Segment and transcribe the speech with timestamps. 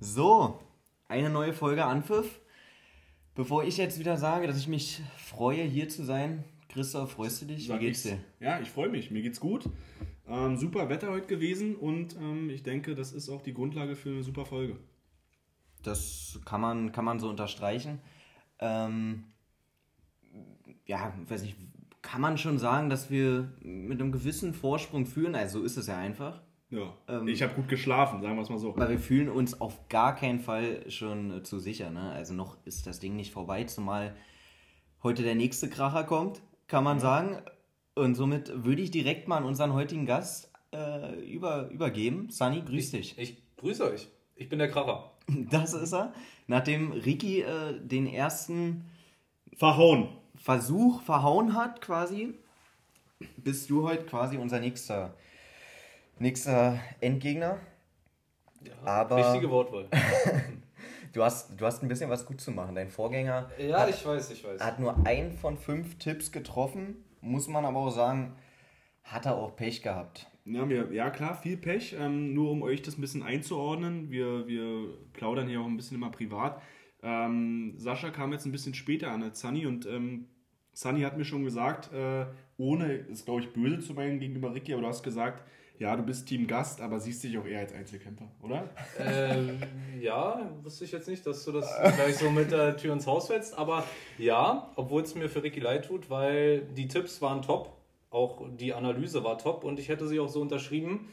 [0.00, 0.60] So,
[1.08, 2.40] eine neue Folge Anpfiff.
[3.34, 7.46] Bevor ich jetzt wieder sage, dass ich mich freue, hier zu sein, Christoph, freust du
[7.46, 7.66] dich?
[7.66, 8.20] Sag Wie geht's dir?
[8.38, 9.10] Ja, ich freue mich.
[9.10, 9.68] Mir geht's gut.
[10.28, 14.10] Ähm, super Wetter heute gewesen und ähm, ich denke, das ist auch die Grundlage für
[14.10, 14.76] eine super Folge.
[15.82, 18.00] Das kann man, kann man so unterstreichen.
[18.60, 19.24] Ähm,
[20.86, 21.56] ja, weiß nicht,
[22.02, 25.34] kann man schon sagen, dass wir mit einem gewissen Vorsprung führen?
[25.34, 26.40] Also so ist es ja einfach.
[26.70, 26.94] Ja.
[27.08, 28.76] Ähm, ich habe gut geschlafen, sagen wir es mal so.
[28.76, 31.90] Weil wir fühlen uns auf gar keinen Fall schon äh, zu sicher.
[31.90, 32.12] Ne?
[32.12, 34.14] Also noch ist das Ding nicht vorbei, zumal
[35.02, 37.38] heute der nächste Kracher kommt, kann man sagen.
[37.94, 42.30] Und somit würde ich direkt mal an unseren heutigen Gast äh, über, übergeben.
[42.30, 43.18] Sunny, grüß dich.
[43.18, 44.08] Ich grüße euch.
[44.36, 45.12] Ich bin der Kracher.
[45.50, 46.14] Das ist er.
[46.46, 48.84] Nachdem Ricky äh, den ersten
[49.54, 50.08] Verhauen.
[50.36, 52.32] Versuch verhauen hat, quasi,
[53.36, 55.14] bist du heute quasi unser nächster,
[56.20, 57.58] nächster Endgegner.
[58.62, 59.88] Ja, Aber- Richtige Wortwahl.
[61.14, 62.74] Du hast, du hast ein bisschen was gut zu machen.
[62.74, 64.60] Dein Vorgänger Ja, hat, ich weiß, ich weiß.
[64.60, 66.96] hat nur ein von fünf Tipps getroffen.
[67.22, 68.36] Muss man aber auch sagen,
[69.04, 70.26] hat er auch Pech gehabt.
[70.44, 71.96] Ja, wir, ja klar, viel Pech.
[71.98, 74.10] Ähm, nur um euch das ein bisschen einzuordnen.
[74.10, 76.60] Wir, wir plaudern hier auch ein bisschen immer privat.
[77.02, 80.26] Ähm, Sascha kam jetzt ein bisschen später an als Sunny und ähm,
[80.74, 82.26] Sunny hat mir schon gesagt, äh,
[82.58, 85.42] ohne es glaube ich böse zu meinen gegenüber Ricky, aber du hast gesagt,
[85.78, 88.68] ja, du bist Team Gast, aber siehst dich auch eher als Einzelkämpfer, oder?
[88.98, 89.58] ähm,
[90.00, 93.28] ja, wusste ich jetzt nicht, dass du das gleich so mit der Tür ins Haus
[93.28, 93.56] fetzt.
[93.56, 93.84] Aber
[94.18, 97.76] ja, obwohl es mir für Ricky leid tut, weil die Tipps waren top.
[98.10, 101.08] Auch die Analyse war top und ich hätte sie auch so unterschrieben,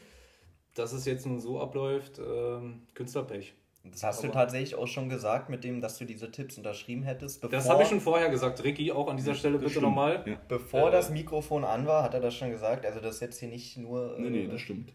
[0.74, 2.18] dass es jetzt nun so abläuft.
[2.18, 3.54] Ähm, Künstlerpech.
[3.92, 7.02] Das hast du Aber- tatsächlich auch schon gesagt, mit dem, dass du diese Tipps unterschrieben
[7.02, 7.40] hättest.
[7.40, 8.92] Bevor, Das habe ich schon vorher gesagt, Ricky.
[8.92, 10.22] Auch an dieser Stelle bitte nochmal.
[10.26, 10.36] Ja.
[10.48, 12.84] Bevor Äh, das Mikrofon an war, hat er das schon gesagt.
[12.84, 14.16] Also das ist jetzt hier nicht nur...
[14.18, 14.92] Nee, nee, äh, das stimmt.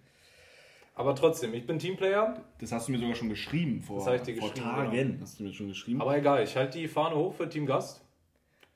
[0.93, 2.35] Aber trotzdem, ich bin Teamplayer.
[2.59, 4.91] Das hast du mir sogar schon geschrieben vor, Das hab ich dir vor geschrieben, Tagen.
[4.91, 5.21] genau.
[5.21, 6.01] Hast du mir schon geschrieben.
[6.01, 8.01] Aber egal, ich halte die Fahne hoch für Team Gast.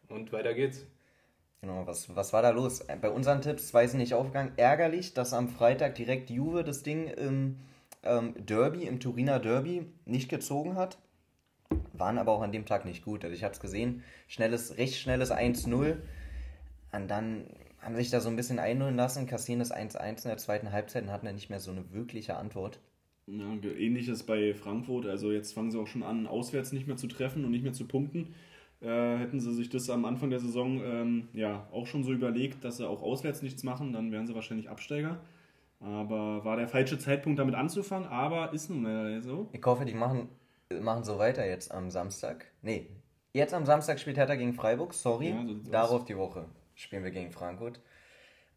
[0.10, 0.86] Und weiter geht's.
[1.62, 2.82] Genau, was, was war da los?
[2.82, 4.54] Äh, Bei unseren Tipps war es nicht aufgegangen.
[4.56, 7.58] Ärgerlich, dass am Freitag direkt Juve das Ding im
[8.06, 10.98] ähm, Derby, im Turiner Derby, nicht gezogen hat.
[11.94, 13.24] Waren aber auch an dem Tag nicht gut.
[13.24, 15.98] Also ich habe es gesehen, schnelles, recht schnelles 1-0.
[16.92, 17.46] Und dann
[17.82, 21.04] haben sich da so ein bisschen einholen lassen, kassieren das 1-1 in der zweiten Halbzeit
[21.04, 22.80] und hatten dann nicht mehr so eine wirkliche Antwort.
[23.28, 23.46] Ja,
[23.78, 25.08] ähnliches bei Frankfurt.
[25.08, 27.74] Also jetzt fangen sie auch schon an, auswärts nicht mehr zu treffen und nicht mehr
[27.74, 28.34] zu punkten.
[28.82, 32.64] Äh, hätten sie sich das am Anfang der Saison ähm, ja auch schon so überlegt,
[32.64, 35.20] dass sie auch auswärts nichts machen, dann wären sie wahrscheinlich Absteiger.
[35.86, 39.50] Aber war der falsche Zeitpunkt, damit anzufangen, aber ist nun leider so.
[39.54, 40.30] Ich hoffe, die machen,
[40.82, 42.46] machen so weiter jetzt am Samstag.
[42.62, 42.88] Nee,
[43.34, 45.30] jetzt am Samstag spielt Hertha gegen Freiburg, sorry.
[45.30, 47.80] Ja, so Darauf die Woche spielen wir gegen Frankfurt.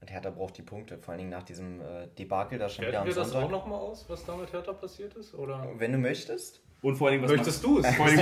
[0.01, 2.93] Und Hertha braucht die Punkte, vor allen Dingen nach diesem äh, Debakel da schon wieder
[2.93, 3.51] Werten am wir das auch Sonntag.
[3.51, 5.35] nochmal aus, was da mit Hertha passiert ist?
[5.35, 6.63] Oder Wenn du möchtest.
[6.81, 7.97] Und vor allem, was möchtest Max, du es?
[7.97, 8.19] vor allem,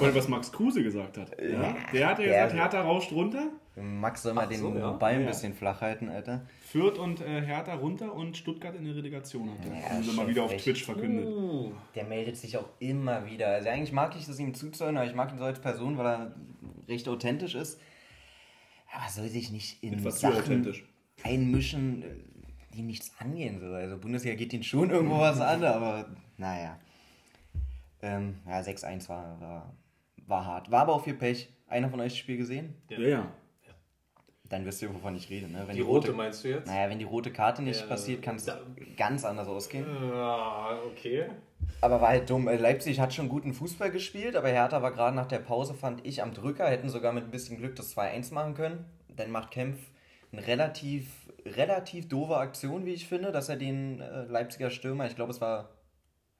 [0.00, 1.30] was, was Max Kruse gesagt hat.
[1.38, 3.50] Ja, der hat ja gesagt, Hertha rauscht runter,
[3.82, 4.92] Max soll mal Ach den so, ja.
[4.92, 5.26] Ball ein Ja.
[5.28, 6.46] bisschen flach halten, Alter.
[6.60, 9.58] Fürth und äh, Hertha runter und Stuttgart in die Relegation hat.
[9.66, 10.62] Ja, haben sie schon mal wieder auf frech.
[10.64, 11.26] Twitch verkündet.
[11.26, 13.48] Uh, Der meldet sich auch immer wieder.
[13.48, 16.06] Also eigentlich mag ich das ihm zuzuhören, aber ich mag ihn so als Person, weil
[16.06, 16.34] er
[16.88, 17.80] recht authentisch ist.
[18.94, 20.84] Aber soll sich nicht in Etwas zu Sachen authentisch.
[21.22, 22.06] einmischen, äh,
[22.74, 23.60] die nichts angehen.
[23.60, 23.66] So.
[23.66, 26.78] Also Bundesliga geht ihn schon irgendwo was an, aber naja.
[28.00, 29.72] Ähm, ja, 6-1 war, war,
[30.26, 30.70] war hart.
[30.70, 31.48] War aber auch viel Pech.
[31.66, 32.74] Einer von euch das Spiel gesehen?
[32.88, 33.32] Ja, ja.
[34.48, 35.46] Dann wisst ihr, wovon ich rede.
[35.46, 35.64] Ne?
[35.66, 36.66] Wenn die rote meinst du jetzt?
[36.66, 38.50] Naja, wenn die rote Karte nicht Ja, passiert, kann es
[38.96, 39.84] ganz anders ausgehen.
[40.12, 41.26] Ah, okay.
[41.82, 42.48] Aber war halt dumm.
[42.48, 46.06] Äh, Leipzig hat schon guten Fußball gespielt, aber Hertha war gerade nach der Pause, fand
[46.06, 46.66] ich, am Drücker.
[46.66, 48.84] Hätten sogar mit ein bisschen Glück das 2-1 machen können.
[49.14, 49.78] Dann macht Kempf
[50.32, 51.10] eine relativ,
[51.44, 55.40] relativ doofe Aktion, wie ich finde, dass er den äh, Leipziger Stürmer, ich glaube, es
[55.40, 55.70] war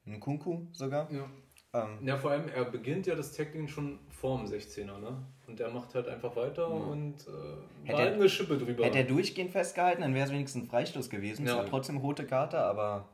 [0.05, 1.11] ein Kunku sogar.
[1.11, 1.25] Ja.
[1.71, 5.17] Ähm, ja, vor allem, er beginnt ja das Tackling schon vorm 16er, ne?
[5.47, 8.83] Und er macht halt einfach weiter und äh, Hätte er- eine Schippe drüber.
[8.85, 11.45] hätte er durchgehend festgehalten, dann wäre es wenigstens ein Freistoß gewesen.
[11.45, 11.57] Es Ja.
[11.59, 13.07] war trotzdem rote Karte, aber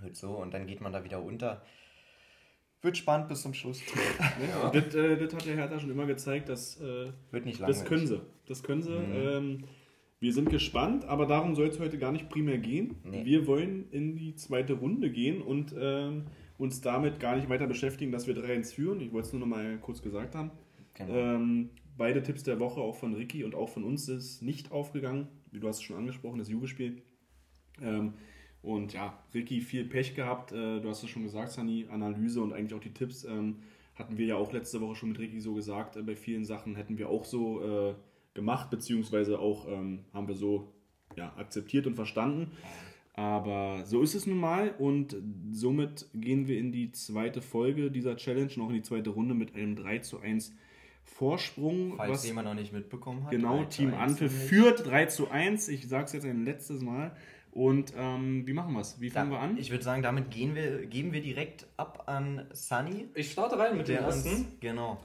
[0.00, 1.62] halt so und dann geht man da wieder unter.
[2.80, 3.80] Wird spannend bis zum Schluss.
[4.62, 4.70] Ja.
[4.70, 7.80] Das, äh, das hat der Hertha schon immer gezeigt, dass äh, Wird nicht langweilig.
[7.80, 8.20] das können sie.
[8.46, 8.90] Das können sie.
[8.90, 9.14] Mhm.
[9.14, 9.64] Ähm,
[10.18, 12.96] wir sind gespannt, aber darum soll es heute gar nicht primär gehen.
[13.04, 13.24] Nee.
[13.24, 16.26] Wir wollen in die zweite Runde gehen und ähm,
[16.62, 19.00] uns damit gar nicht weiter beschäftigen, dass wir 3-1 führen.
[19.00, 20.52] Ich wollte es nur noch mal kurz gesagt haben.
[20.94, 21.12] Genau.
[21.12, 25.26] Ähm, beide Tipps der Woche, auch von Ricky und auch von uns, ist nicht aufgegangen.
[25.50, 27.02] Wie du hast es schon angesprochen, das Juve-Spiel.
[27.80, 28.14] Ähm,
[28.62, 30.52] und ja, Ricky viel Pech gehabt.
[30.52, 33.24] Äh, du hast es schon gesagt, Sani, Analyse und eigentlich auch die Tipps.
[33.24, 33.56] Ähm,
[33.96, 35.96] hatten wir ja auch letzte Woche schon mit Ricky so gesagt.
[35.96, 37.94] Äh, bei vielen Sachen hätten wir auch so äh,
[38.34, 40.72] gemacht, beziehungsweise auch ähm, haben wir so
[41.16, 42.52] ja, akzeptiert und verstanden.
[43.14, 45.16] Aber so ist es nun mal und
[45.50, 49.54] somit gehen wir in die zweite Folge dieser Challenge, noch in die zweite Runde mit
[49.54, 50.54] einem 3 zu 1
[51.04, 51.94] Vorsprung.
[51.96, 53.30] Falls was jemand noch nicht mitbekommen hat.
[53.30, 55.68] genau 3 zu Team 1 Anpfiff führt 3 zu 1.
[55.68, 57.14] Ich sage es jetzt ein letztes Mal.
[57.50, 58.98] Und ähm, wie machen wir es?
[58.98, 59.58] Wie fangen wir an?
[59.58, 63.08] Ich würde sagen, damit gehen wir, geben wir direkt ab an Sunny.
[63.14, 64.56] Ich starte rein mit dem uns, ersten.
[64.60, 65.02] genau.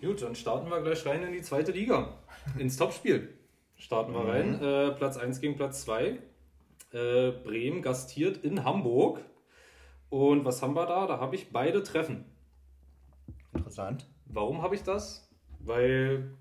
[0.00, 2.14] Gut, dann starten wir gleich rein in die zweite Liga.
[2.58, 3.28] Ins Topspiel.
[3.76, 4.54] Starten wir rein.
[4.62, 6.18] Äh, Platz 1 gegen Platz 2.
[6.94, 9.20] Äh, Bremen gastiert in Hamburg.
[10.10, 11.06] Und was haben wir da?
[11.08, 12.24] Da habe ich beide Treffen.
[13.52, 14.06] Interessant.
[14.26, 15.28] Warum habe ich das?
[15.58, 16.36] Weil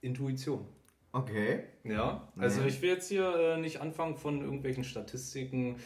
[0.00, 0.66] Intuition.
[1.12, 1.64] Okay.
[1.84, 2.66] Ja, also Ja.
[2.66, 5.76] ich will jetzt hier äh, nicht anfangen von irgendwelchen Statistiken.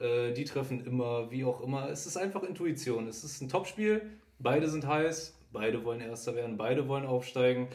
[0.00, 1.88] Äh, die treffen immer, wie auch immer.
[1.88, 3.06] Es ist einfach Intuition.
[3.06, 4.02] Es ist ein Topspiel.
[4.38, 5.38] Beide sind heiß.
[5.52, 6.56] Beide wollen Erster werden.
[6.56, 7.68] Beide wollen aufsteigen.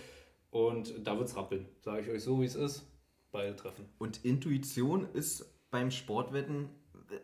[0.52, 1.66] Und da wird es rappeln.
[1.80, 2.86] Sage ich euch so, wie es ist.
[3.38, 3.86] Beide treffen.
[4.00, 6.70] Und Intuition ist beim Sportwetten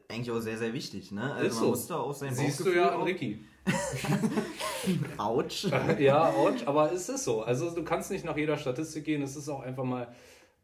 [0.09, 1.11] eigentlich auch sehr, sehr wichtig.
[1.11, 1.33] Ne?
[1.33, 1.69] Also Ist man so.
[1.71, 3.43] muss da auf sein Siehst du Bauchgefühl ja an auch- Ricky.
[5.17, 5.67] Autsch.
[5.99, 7.41] ja, ouch, aber es ist so.
[7.43, 9.21] Also du kannst nicht nach jeder Statistik gehen.
[9.21, 10.13] Es ist auch einfach mal,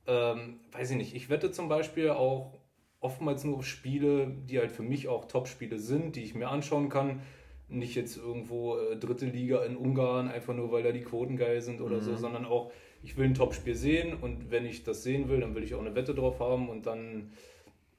[0.07, 2.57] ähm, weiß ich nicht, ich wette zum Beispiel auch
[2.99, 6.89] oftmals nur auf Spiele, die halt für mich auch Top-Spiele sind, die ich mir anschauen
[6.89, 7.21] kann.
[7.69, 11.61] Nicht jetzt irgendwo äh, dritte Liga in Ungarn, einfach nur weil da die Quoten geil
[11.61, 12.71] sind oder so, sondern auch,
[13.03, 15.81] ich will ein Top-Spiel sehen und wenn ich das sehen will, dann will ich auch
[15.81, 17.31] eine Wette drauf haben und dann,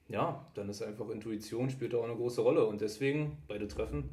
[0.07, 4.09] ja, dann ist einfach Intuition, spielt da auch eine große Rolle und deswegen beide treffen.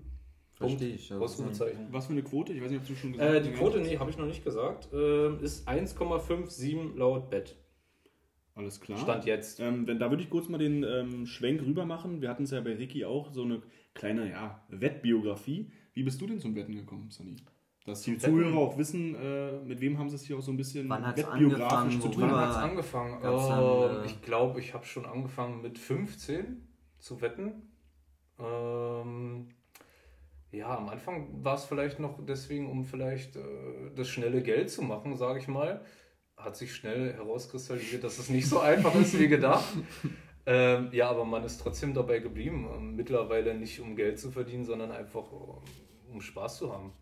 [0.58, 0.78] Punkt.
[0.78, 1.20] Verstehe ich, ja.
[1.20, 2.52] Was für eine Quote?
[2.52, 3.46] Ich weiß nicht, ob du schon gesagt Äh, hast.
[3.46, 7.56] die Quote, nee, habe ich noch nicht gesagt, ähm, ist 1,57 laut Bett.
[8.56, 8.98] Alles klar.
[8.98, 9.60] Stand jetzt.
[9.60, 12.20] Ähm, wenn, da würde ich kurz mal den ähm, Schwenk rüber machen.
[12.20, 13.62] Wir hatten es ja bei Ricky auch, so eine
[13.94, 15.70] kleine ja, Wettbiografie.
[15.94, 17.36] Wie bist du denn zum Wetten gekommen, Sunny?
[17.88, 18.18] Dass die?
[18.18, 21.98] Zuhörer auch wissen, äh, mit wem haben sie es hier auch so ein bisschen wettbiografisch
[21.98, 22.22] zu tun.
[22.22, 23.20] Wann hat es angefangen?
[23.22, 26.68] gab's dann, äh, ich glaube, ich habe schon angefangen mit 15
[26.98, 27.70] zu wetten.
[28.38, 29.48] Ähm,
[30.52, 33.40] ja, am Anfang war es vielleicht noch deswegen, um vielleicht äh,
[33.94, 35.80] das schnelle Geld zu machen, sage ich mal.
[36.36, 39.64] Hat sich schnell herauskristallisiert, dass es nicht so einfach ist wie gedacht.
[40.46, 42.94] Ähm, ja, aber man ist trotzdem dabei geblieben.
[42.96, 45.24] Mittlerweile nicht um Geld zu verdienen, sondern einfach
[46.10, 46.92] um Spaß zu haben.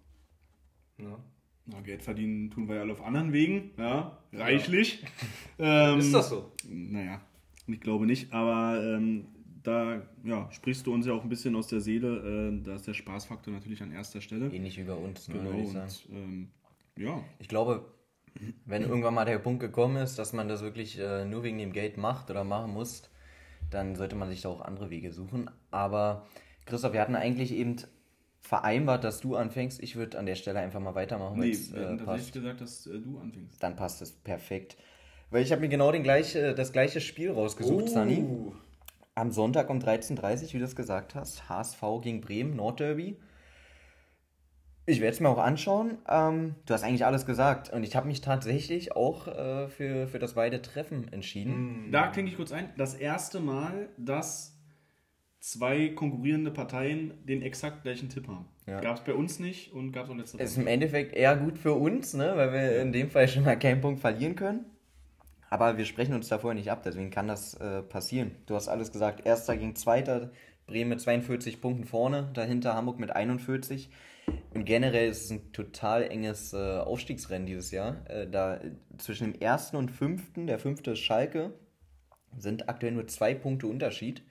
[0.98, 1.16] Ne?
[1.66, 5.04] Na, Geld verdienen tun wir ja alle auf anderen Wegen, ja, reichlich.
[5.58, 6.52] Ähm, Ist das so?
[6.68, 7.20] Naja,
[7.66, 9.26] ich glaube nicht, aber ähm,
[9.62, 12.50] da ja, sprichst du uns ja auch ein bisschen aus der Seele.
[12.52, 14.52] Äh, da ist der Spaßfaktor natürlich an erster Stelle.
[14.52, 15.90] Ähnlich wie bei uns, ne, Genau, würde ich sagen.
[16.10, 16.48] und ähm,
[16.98, 17.86] ja, Ich glaube,
[18.66, 21.72] wenn irgendwann mal der Punkt gekommen ist, dass man das wirklich äh, nur wegen dem
[21.72, 23.10] Geld macht oder machen muss,
[23.70, 25.48] dann sollte man sich da auch andere Wege suchen.
[25.70, 26.26] Aber
[26.66, 27.76] Christoph, wir hatten eigentlich eben
[28.46, 29.82] vereinbart, dass du anfängst.
[29.82, 32.98] Ich würde an der Stelle einfach mal weitermachen, nee, wir äh, tatsächlich gesagt, dass äh,
[33.00, 33.62] du anfängst.
[33.62, 34.76] Dann passt es perfekt.
[35.30, 38.20] Weil ich habe mir genau den gleich, äh, das gleiche Spiel rausgesucht, Sunny.
[38.20, 38.52] Uh,
[39.16, 43.16] Am Sonntag um 13.30 Uhr, wie du es gesagt hast, HSV gegen Bremen, Nordderby.
[44.88, 45.98] Ich werde es mir auch anschauen.
[46.08, 47.72] Ähm, du hast eigentlich alles gesagt.
[47.72, 51.88] Und ich habe mich tatsächlich auch äh, für, für das beide Treffen entschieden.
[51.90, 52.70] Da klinge ich kurz ein.
[52.76, 54.55] Das erste Mal, dass
[55.46, 58.46] zwei konkurrierende Parteien den exakt gleichen Tipp haben.
[58.66, 58.80] Ja.
[58.80, 60.62] Gab es bei uns nicht und gab es auch letzte Es ist Woche.
[60.62, 62.32] im Endeffekt eher gut für uns, ne?
[62.34, 64.64] weil wir in dem Fall schon mal keinen Punkt verlieren können.
[65.48, 68.32] Aber wir sprechen uns da vorher nicht ab, deswegen kann das äh, passieren.
[68.46, 69.24] Du hast alles gesagt.
[69.24, 70.32] Erster gegen Zweiter,
[70.66, 73.88] Bremen mit 42 Punkten vorne, dahinter Hamburg mit 41.
[74.52, 77.98] Und generell ist es ein total enges äh, Aufstiegsrennen dieses Jahr.
[78.10, 81.52] Äh, da äh, zwischen dem ersten und fünften, der fünfte ist Schalke,
[82.36, 84.22] sind aktuell nur zwei Punkte Unterschied.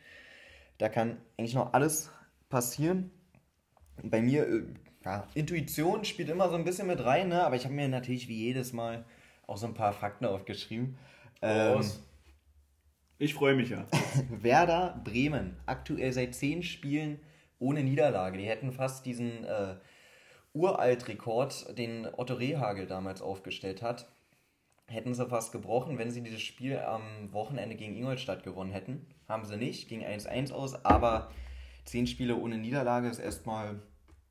[0.78, 2.12] Da kann eigentlich noch alles
[2.50, 3.12] passieren.
[4.04, 4.64] Bei mir, äh,
[5.04, 7.46] ja, Intuition spielt immer so ein bisschen mit rein, ne?
[7.46, 9.06] aber ich habe mir natürlich wie jedes Mal
[9.48, 10.98] auch so ein paar Fakten aufgeschrieben.
[11.42, 11.84] Ähm.
[13.18, 13.86] Ich freue mich ja.
[14.30, 17.20] Werder Bremen, aktuell seit zehn Spielen
[17.60, 18.38] ohne Niederlage.
[18.38, 19.76] Die hätten fast diesen äh,
[20.54, 24.08] Uralt-Rekord, den Otto Rehagel damals aufgestellt hat,
[24.88, 29.08] hätten sie fast gebrochen, wenn sie dieses Spiel am Wochenende gegen Ingolstadt gewonnen hätten.
[29.28, 31.32] Haben sie nicht, ging 1-1 aus, aber
[31.86, 33.82] zehn Spiele ohne Niederlage ist erstmal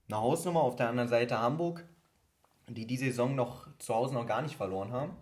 [0.09, 0.63] eine Hausnummer.
[0.63, 1.85] Auf der anderen Seite Hamburg,
[2.69, 5.17] die die Saison noch zu Hause noch gar nicht verloren haben.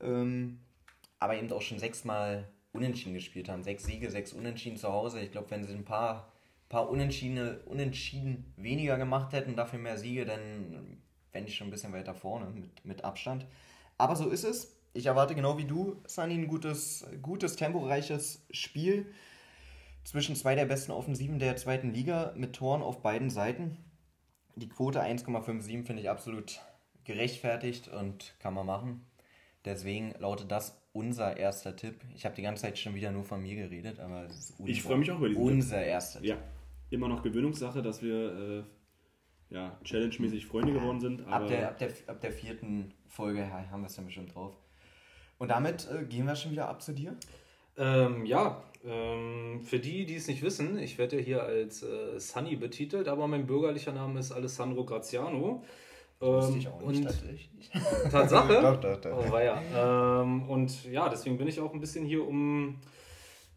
[0.00, 0.60] Ähm,
[1.18, 3.62] aber eben auch schon sechsmal unentschieden gespielt haben.
[3.62, 5.20] Sechs Siege, sechs Unentschieden zu Hause.
[5.20, 6.32] Ich glaube, wenn sie ein paar,
[6.68, 10.98] paar Unentschiedene, Unentschieden weniger gemacht hätten, dafür mehr Siege, dann
[11.30, 13.46] fände ich schon ein bisschen weiter vorne mit, mit Abstand.
[13.98, 14.79] Aber so ist es.
[14.92, 19.06] Ich erwarte genau wie du, Sunny, ein gutes, gutes, temporeiches Spiel
[20.02, 23.76] zwischen zwei der besten Offensiven der zweiten Liga mit Toren auf beiden Seiten.
[24.56, 26.60] Die Quote 1,57 finde ich absolut
[27.04, 29.06] gerechtfertigt und kann man machen.
[29.64, 32.00] Deswegen lautet das unser erster Tipp.
[32.16, 34.72] Ich habe die ganze Zeit schon wieder nur von mir geredet, aber es ist unser,
[34.72, 36.30] Ich freue mich auch über diesen unser erster Tipp.
[36.30, 36.36] Ja,
[36.90, 38.64] immer noch Gewöhnungssache, dass wir
[39.50, 41.26] äh, ja, challenge-mäßig Freunde geworden sind.
[41.28, 44.56] Ab der, ab, der, ab der vierten Folge haben wir es dann bestimmt drauf.
[45.40, 47.16] Und damit äh, gehen wir schon wieder ab zu dir.
[47.78, 52.18] Ähm, ja, ähm, für die, die es nicht wissen, ich werde ja hier als äh,
[52.20, 55.64] Sunny betitelt, aber mein bürgerlicher Name ist Alessandro Graziano.
[56.20, 57.22] Wusste Ähm, ich auch nicht und.
[58.12, 58.60] Tatsache?
[58.60, 59.26] Doch, doch, doch.
[59.28, 59.62] Oh, weia.
[59.74, 62.76] Ähm, und ja, deswegen bin ich auch ein bisschen hier, um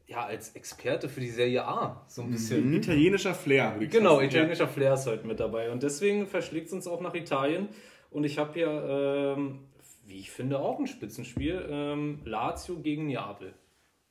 [0.07, 2.73] ja, als Experte für die Serie A so ein bisschen.
[2.73, 4.27] italienischer Flair, würde ich Genau, sagen.
[4.27, 5.69] italienischer Flair ist heute mit dabei.
[5.71, 7.67] Und deswegen verschlägt es uns auch nach Italien.
[8.11, 9.59] Und ich habe hier, ähm,
[10.05, 11.65] wie ich finde, auch ein Spitzenspiel.
[11.69, 13.53] Ähm, Lazio gegen Neapel.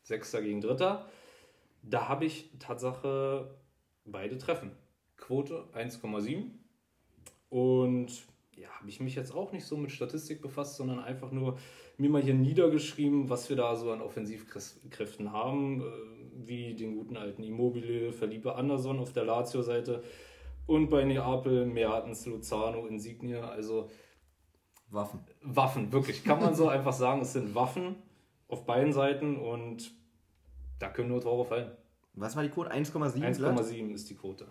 [0.03, 1.07] Sechster gegen Dritter.
[1.83, 3.55] Da habe ich Tatsache
[4.05, 4.73] beide Treffen.
[5.17, 6.51] Quote 1,7.
[7.51, 8.23] Und
[8.57, 11.59] ja, habe ich mich jetzt auch nicht so mit Statistik befasst, sondern einfach nur
[11.99, 15.85] mir mal hier niedergeschrieben, was wir da so an Offensivkräften haben, äh,
[16.47, 20.03] wie den guten alten Immobile, Felipe Anderson auf der Lazio-Seite
[20.67, 23.91] und bei Neapel Mertens, Luzano, Insigne, also
[24.93, 25.21] Waffen.
[25.43, 27.97] Waffen, wirklich, kann man so einfach sagen, es sind Waffen
[28.49, 29.93] auf beiden Seiten und
[30.79, 31.71] da können nur Tore fallen.
[32.15, 32.71] Was war die Quote?
[32.71, 33.59] 1,7 glatt?
[33.59, 34.47] 1,7 ist die Quote.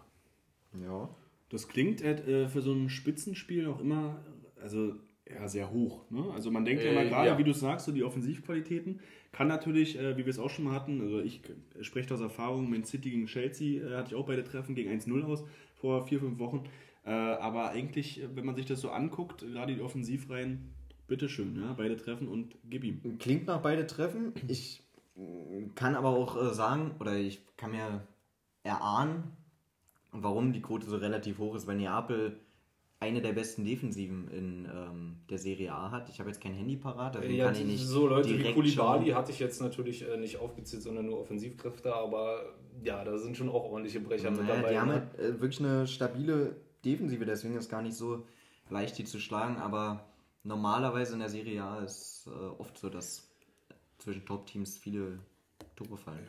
[0.82, 1.10] Ja.
[1.50, 4.20] Das klingt äh, für so ein Spitzenspiel auch immer,
[4.62, 4.96] also
[5.30, 6.10] ja, sehr hoch.
[6.10, 6.26] Ne?
[6.34, 7.38] Also man denkt ja Äh, immer gerade, ja.
[7.38, 9.00] wie du sagst, so die Offensivqualitäten
[9.32, 11.42] kann natürlich, äh, wie wir es auch schon mal hatten, also ich
[11.78, 14.92] äh, spreche aus Erfahrung, Man City gegen Chelsea äh, hatte ich auch beide Treffen gegen
[14.92, 15.44] 1-0 aus
[15.76, 16.64] vor vier, fünf Wochen.
[17.04, 20.74] Äh, aber eigentlich, äh, wenn man sich das so anguckt, gerade die Offensivreihen,
[21.08, 23.18] bitteschön, ja, beide Treffen und gib ihm.
[23.20, 24.34] Klingt nach beide Treffen.
[24.48, 24.84] Ich
[25.18, 28.02] äh, kann aber auch äh, sagen, oder ich kann mir
[28.64, 29.24] erahnen,
[30.12, 32.40] warum die Quote so relativ hoch ist, weil Neapel
[33.00, 36.08] eine der besten Defensiven in ähm, der Serie A hat.
[36.10, 38.70] Ich habe jetzt kein Handy parat, deswegen Ja, kann ich nicht so Leute wie direkt
[38.70, 39.16] schauen.
[39.16, 42.42] hatte ich jetzt natürlich äh, nicht aufgezählt, sondern nur Offensivkräfte, aber
[42.84, 44.70] ja, da sind schon auch ordentliche Brecher mit Naja, dabei.
[44.72, 44.94] die haben ne?
[44.94, 48.26] halt äh, wirklich eine stabile Defensive, deswegen ist es gar nicht so
[48.70, 50.06] leicht, die zu schlagen, aber
[50.44, 53.30] normalerweise in der Serie A ist äh, oft so, dass
[53.98, 55.20] zwischen Top-Teams viele
[55.76, 56.28] Tore fallen.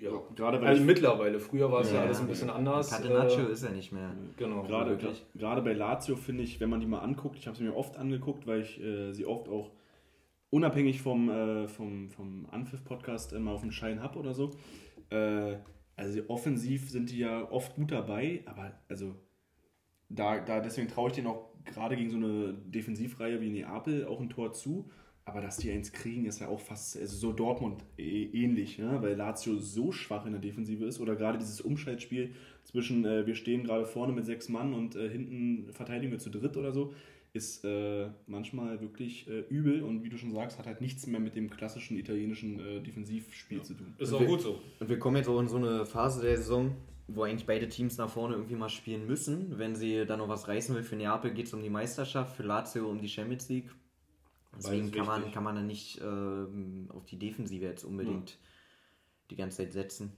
[0.00, 0.10] ja.
[0.36, 2.90] Gerade weil also mittlerweile, früher war es ja, Ja, alles ein bisschen anders.
[2.90, 4.14] Catenaccio äh, ist ja nicht mehr.
[4.36, 4.62] genau.
[4.62, 5.24] Gerade, wirklich.
[5.34, 7.96] gerade bei Lazio finde ich, wenn man die mal anguckt, ich habe sie mir oft
[7.96, 9.72] angeguckt, weil ich äh, sie oft auch
[10.50, 14.50] unabhängig vom, äh, vom, vom Anpfiff-Podcast immer auf dem Schein habe oder so.
[15.10, 15.56] Äh,
[15.96, 19.14] also offensiv sind die ja oft gut dabei, aber also
[20.08, 24.20] da, da deswegen traue ich denen auch gerade gegen so eine Defensivreihe wie Neapel auch
[24.20, 24.90] ein Tor zu.
[25.24, 28.96] Aber dass die eins kriegen, ist ja auch fast also so Dortmund äh, ähnlich, ne?
[29.02, 31.00] weil Lazio so schwach in der Defensive ist.
[31.00, 32.34] Oder gerade dieses Umschaltspiel
[32.64, 36.30] zwischen, äh, wir stehen gerade vorne mit sechs Mann und äh, hinten verteidigen wir zu
[36.30, 36.94] dritt oder so,
[37.34, 39.82] ist äh, manchmal wirklich äh, übel.
[39.82, 43.60] Und wie du schon sagst, hat halt nichts mehr mit dem klassischen italienischen äh, Defensivspiel
[43.60, 43.94] zu tun.
[43.98, 44.58] Ist auch gut so.
[44.80, 46.74] Und wir kommen jetzt auch in so eine Phase der Saison,
[47.08, 49.58] wo eigentlich beide Teams nach vorne irgendwie mal spielen müssen.
[49.58, 52.42] Wenn sie dann noch was reißen will, für Neapel geht es um die Meisterschaft, für
[52.42, 53.70] Lazio um die Champions League.
[54.56, 58.38] Deswegen kann man, kann man dann nicht ähm, auf die Defensive jetzt unbedingt
[59.30, 60.12] die ganze Zeit setzen.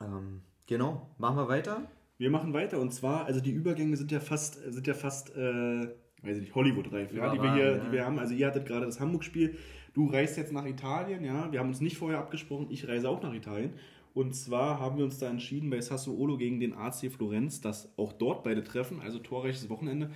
[0.00, 1.82] Ähm, genau, machen wir weiter.
[2.16, 5.88] Wir machen weiter und zwar, also die Übergänge sind ja fast, sind ja fast, äh,
[6.22, 7.84] weiß ich nicht, Hollywood-reif, ja, die wir hier, ja.
[7.84, 8.18] die wir haben.
[8.18, 9.58] Also ihr hattet gerade das Hamburg-Spiel,
[9.94, 11.50] du reist jetzt nach Italien, ja.
[11.52, 13.74] Wir haben uns nicht vorher abgesprochen, ich reise auch nach Italien.
[14.14, 18.12] Und zwar haben wir uns da entschieden bei Sassuolo gegen den AC Florenz, dass auch
[18.12, 20.10] dort beide treffen, also torreiches Wochenende.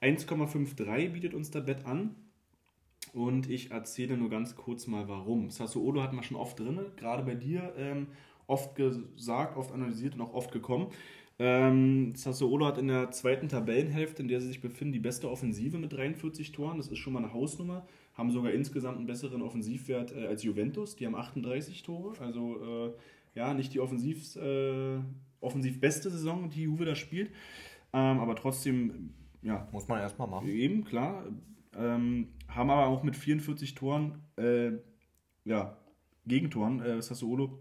[0.00, 2.14] 1,53 bietet uns das Bett an.
[3.12, 5.50] Und ich erzähle nur ganz kurz mal warum.
[5.50, 8.06] Sassuolo hatten wir schon oft drin, gerade bei dir ähm,
[8.46, 10.88] oft gesagt, oft analysiert und auch oft gekommen.
[11.40, 15.78] Ähm, Sassuolo hat in der zweiten Tabellenhälfte, in der sie sich befinden, die beste Offensive
[15.78, 16.76] mit 43 Toren.
[16.76, 17.86] Das ist schon mal eine Hausnummer.
[18.14, 20.96] Haben sogar insgesamt einen besseren Offensivwert äh, als Juventus.
[20.96, 22.12] Die haben 38 Tore.
[22.20, 22.92] Also äh,
[23.34, 24.98] ja, nicht die offensiv, äh,
[25.40, 27.30] offensiv beste Saison, die Juve da spielt.
[27.92, 30.48] Ähm, aber trotzdem, ja, Muss man erstmal machen.
[30.48, 31.24] Eben, klar.
[31.74, 34.72] Ähm, haben aber auch mit 44 Toren, äh,
[35.44, 35.78] ja,
[36.26, 37.58] Gegentoren, äh, Sassuolo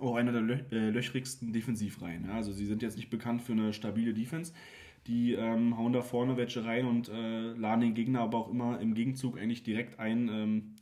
[0.00, 2.26] auch einer der lö äh, löchrigsten Defensivreihen.
[2.26, 2.34] Ja?
[2.34, 4.52] Also sie sind jetzt nicht bekannt für eine stabile Defense.
[5.06, 8.80] Die ähm, hauen da vorne welche rein und äh, laden den Gegner aber auch immer
[8.80, 10.74] im Gegenzug eigentlich direkt ein, ähm,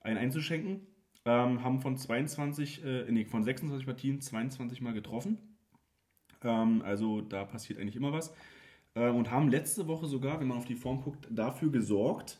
[0.00, 0.86] ein einzuschenken.
[1.26, 5.38] Ähm, haben von 22, äh, nee, von 26 Partien 22 Mal getroffen.
[6.42, 8.32] Ähm, also da passiert eigentlich immer was.
[8.94, 12.38] Äh, und haben letzte Woche sogar, wenn man auf die Form guckt, dafür gesorgt,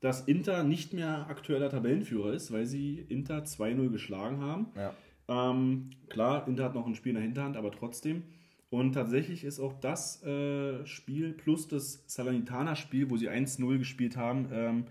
[0.00, 4.66] dass Inter nicht mehr aktueller Tabellenführer ist, weil sie Inter 2-0 geschlagen haben.
[4.76, 4.92] Ja.
[5.28, 8.24] Ähm, klar, Inter hat noch ein Spiel in der Hinterhand, aber trotzdem.
[8.68, 14.48] Und tatsächlich ist auch das äh, Spiel plus das Salernitana-Spiel, wo sie 1-0 gespielt haben,
[14.52, 14.84] ähm,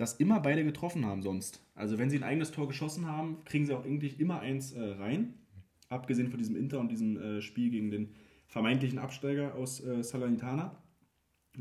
[0.00, 1.62] dass immer beide getroffen haben sonst.
[1.74, 4.82] Also wenn sie ein eigenes Tor geschossen haben, kriegen sie auch eigentlich immer eins äh,
[4.82, 5.34] rein.
[5.90, 8.14] Abgesehen von diesem Inter und diesem äh, Spiel gegen den
[8.46, 10.74] vermeintlichen Absteiger aus äh, Salernitana.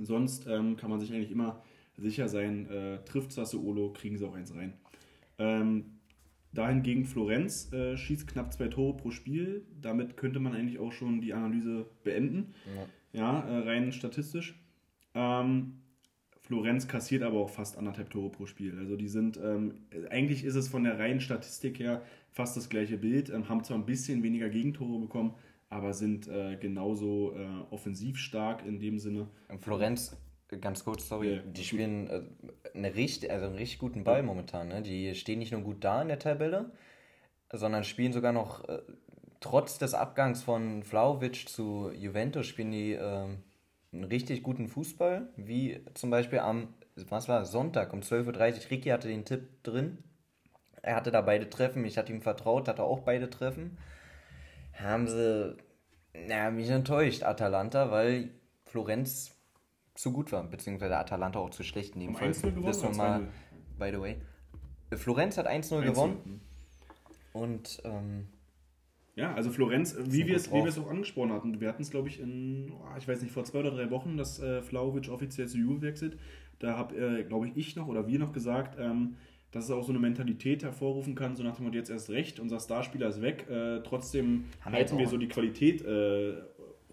[0.01, 1.62] Sonst ähm, kann man sich eigentlich immer
[1.98, 4.72] sicher sein, äh, trifft Sassuolo, kriegen sie auch eins rein.
[5.38, 6.00] Ähm,
[6.53, 9.67] dahingegen Florenz äh, schießt knapp zwei Tore pro Spiel.
[9.81, 12.53] Damit könnte man eigentlich auch schon die Analyse beenden.
[13.12, 14.58] Ja, äh, rein statistisch.
[15.13, 15.81] Ähm,
[16.49, 18.75] Florenz kassiert aber auch fast anderthalb Tore pro Spiel.
[18.79, 22.01] Also die sind, ähm, eigentlich ist es von der reinen Statistik her
[22.31, 25.35] fast das gleiche Bild, ähm, haben zwar ein bisschen weniger Gegentore bekommen,
[25.69, 29.27] aber sind äh, genauso äh, offensiv stark in dem Sinne.
[29.59, 30.17] Florenz,
[30.59, 31.41] ganz kurz, sorry, Ja.
[31.43, 32.23] die spielen äh,
[32.73, 34.69] eine richtig, also einen richtig guten Ball momentan.
[34.69, 34.81] Ne?
[34.81, 36.71] Die stehen nicht nur gut da in der Tabelle,
[37.53, 38.79] sondern spielen sogar noch, äh,
[39.39, 43.43] trotz des Abgangs von Vlaovic zu Juventus, spielen die ähm,
[43.91, 48.25] einen richtig guten Fußball, wie zum Beispiel am, was war Sonntag um 12.30
[48.65, 48.72] Uhr.
[48.72, 50.03] Ricky hatte den Tipp drin.
[50.81, 53.77] Er hatte da beide Treffen, ich hatte ihm vertraut, hatte auch beide Treffen.
[54.74, 55.58] Haben sie,
[56.13, 58.29] na, mich enttäuscht, Atalanta, weil
[58.65, 59.36] Florenz
[59.96, 62.29] zu gut war, beziehungsweise Atalanta auch zu schlecht in dem Fall.
[62.29, 63.25] 1-0 gewonnen Das nochmal, 2-0?
[63.77, 64.22] by the way.
[64.96, 66.41] Florenz hat 1-0 gewonnen
[67.34, 68.27] und ähm,
[69.19, 71.91] Ja, also Florenz, wie wir, es, wie wir es auch angesprochen hatten, wir hatten es,
[71.91, 75.09] glaube ich, in, oh, ich weiß nicht, vor zwei oder drei Wochen, dass äh, Vlaovic
[75.09, 76.17] offiziell zu Juve wechselt.
[76.59, 79.17] Da habe, äh, glaube ich, ich noch oder wir noch gesagt, ähm,
[79.51, 82.39] dass es auch so eine Mentalität hervorrufen kann, so nach dem Motto, jetzt erst recht,
[82.39, 86.35] unser Starspieler ist weg, äh, trotzdem Haben halten wir so die Qualität äh,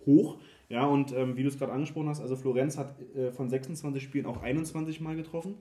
[0.04, 0.38] hoch.
[0.68, 4.02] Ja, und ähm, wie du es gerade angesprochen hast, also Florenz hat äh, von 26
[4.02, 5.54] Spielen auch 21 Mal getroffen.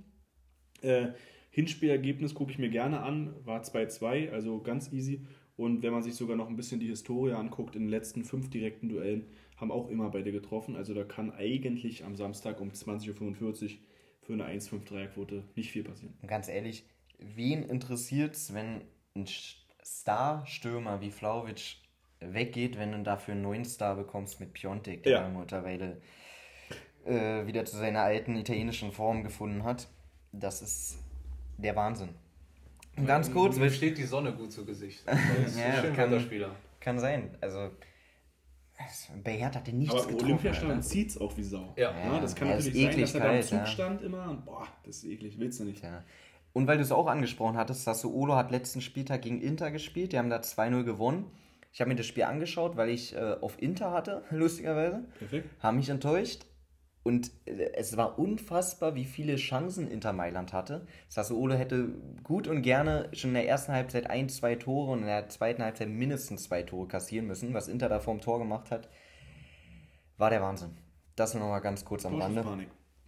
[0.82, 1.10] Äh,
[1.52, 5.22] Hinspielergebnis gucke ich mir gerne an, war 2-2, also ganz easy.
[5.58, 8.50] Und wenn man sich sogar noch ein bisschen die Historie anguckt, in den letzten fünf
[8.50, 9.26] direkten Duellen
[9.58, 10.76] haben auch immer beide getroffen.
[10.76, 13.70] Also da kann eigentlich am Samstag um 20.45 Uhr
[14.22, 16.18] für eine 1-5-3er-Quote nicht viel passieren.
[16.22, 16.86] Und ganz ehrlich,
[17.20, 18.82] wen interessiert's, wenn
[19.16, 19.26] ein
[19.84, 21.78] Star-Stürmer wie Vlaovic
[22.20, 25.30] weggeht, wenn du dafür einen neuen Star bekommst mit Piontek, der Ja.
[25.30, 26.02] mittlerweile
[27.06, 29.88] äh, wieder zu seiner alten italienischen Form gefunden hat.
[30.32, 30.98] Das ist
[31.58, 32.10] der Wahnsinn.
[32.98, 35.04] Und ganz kurz, Mir weil- steht die Sonne gut zu Gesicht.
[35.06, 36.56] Das ist Ja, schön kann- Wetterspieler.
[36.80, 37.38] kann sein.
[37.42, 37.72] Also,
[39.24, 40.26] bei Hertha hat er nichts Aber getroffen.
[40.26, 41.74] Olympiastadion zieht es auch wie Sau.
[41.78, 41.92] Ja.
[41.98, 43.66] Ja, das kann Ja, natürlich sein, eklig dass er da im Zug ja.
[43.66, 45.82] stand immer und boah, das ist eklig, willst du nicht.
[45.84, 46.04] Ja.
[46.54, 50.14] Und weil du es auch angesprochen hattest, Sassuolo hat letzten Spieltag gegen Inter gespielt.
[50.14, 51.32] Die haben da 2-0 gewonnen.
[51.74, 55.04] Ich habe mir das Spiel angeschaut, weil ich äh, auf Inter hatte, lustigerweise.
[55.20, 55.50] Perfekt.
[55.62, 56.46] Haben mich enttäuscht.
[57.06, 60.88] Und äh, es war unfassbar, wie viele Chancen Inter Mailand hatte.
[61.08, 61.90] Sassuolo hätte
[62.24, 65.62] gut und gerne schon in der ersten Halbzeit ein, zwei Tore und in der zweiten
[65.62, 67.54] Halbzeit mindestens zwei Tore kassieren müssen.
[67.54, 68.90] Was Inter da vorm Tor gemacht hat,
[70.18, 70.76] war der Wahnsinn.
[71.16, 72.44] Das nur noch mal ganz kurz am Rande.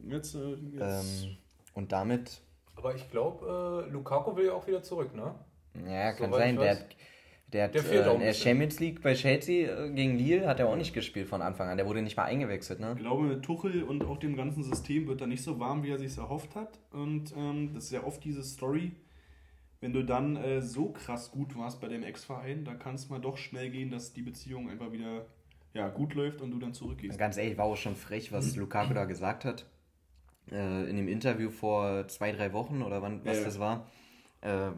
[0.07, 1.37] Jetzt, äh, jetzt Ähm,
[1.73, 2.43] und damit
[2.75, 5.33] Aber ich glaube, äh, Lukaku will ja auch wieder zurück, ne?
[5.87, 6.55] Ja, kann Soweit sein.
[6.57, 6.85] Der hat,
[7.53, 8.33] der hat Der äh, in der.
[8.33, 11.77] Champions League bei Chelsea äh, gegen Lille hat er auch nicht gespielt von Anfang an.
[11.77, 12.93] Der wurde nicht mal eingewechselt, ne?
[12.95, 15.91] Ich glaube, mit Tuchel und auch dem ganzen System wird er nicht so warm, wie
[15.91, 16.79] er sich erhofft hat.
[16.91, 18.91] Und ähm, das ist ja oft diese Story,
[19.79, 23.19] wenn du dann äh, so krass gut warst bei deinem Ex-Verein, da kann es mal
[23.19, 25.25] doch schnell gehen, dass die Beziehung einfach wieder
[25.73, 27.17] ja, gut läuft und du dann zurückgehst.
[27.17, 29.65] Ganz ehrlich, war auch schon frech, was Lukaku da gesagt hat.
[30.51, 33.43] Äh, in dem Interview vor zwei, drei Wochen oder wann was ja.
[33.45, 33.87] das war.
[34.41, 34.71] Äh,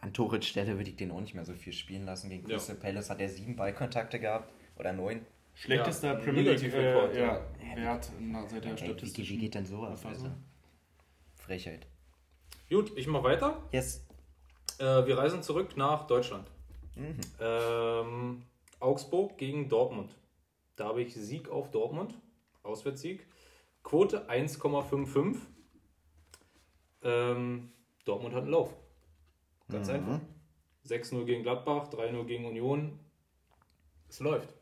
[0.00, 2.30] an Torits Stelle würde ich den auch nicht mehr so viel spielen lassen.
[2.30, 2.56] Gegen Ja.
[2.56, 4.52] Crystal Palace hat er sieben Ballkontakte gehabt.
[4.76, 5.26] Oder neun.
[5.54, 7.76] Schlechtester Ja, Premier League äh, ja, ja.
[7.76, 10.06] Wert na, seit der Ey, wie, geht denn sowas?
[10.06, 10.36] Alter?
[11.34, 11.86] Frechheit.
[12.70, 13.60] Gut, ich mache weiter.
[13.72, 14.06] Yes.
[14.78, 16.48] Äh, wir reisen zurück nach Deutschland.
[17.40, 18.42] Ähm,
[18.80, 20.14] Augsburg gegen Dortmund.
[20.76, 22.14] Da habe ich Sieg auf Dortmund.
[22.62, 23.26] Auswärtssieg.
[23.82, 25.38] Quote 1,55.
[27.02, 27.72] Ähm,
[28.04, 28.74] Dortmund hat einen Lauf.
[29.70, 30.20] Ganz einfach.
[30.86, 32.98] 6-0 gegen Gladbach, 3-0 gegen Union.
[34.08, 34.54] Es läuft.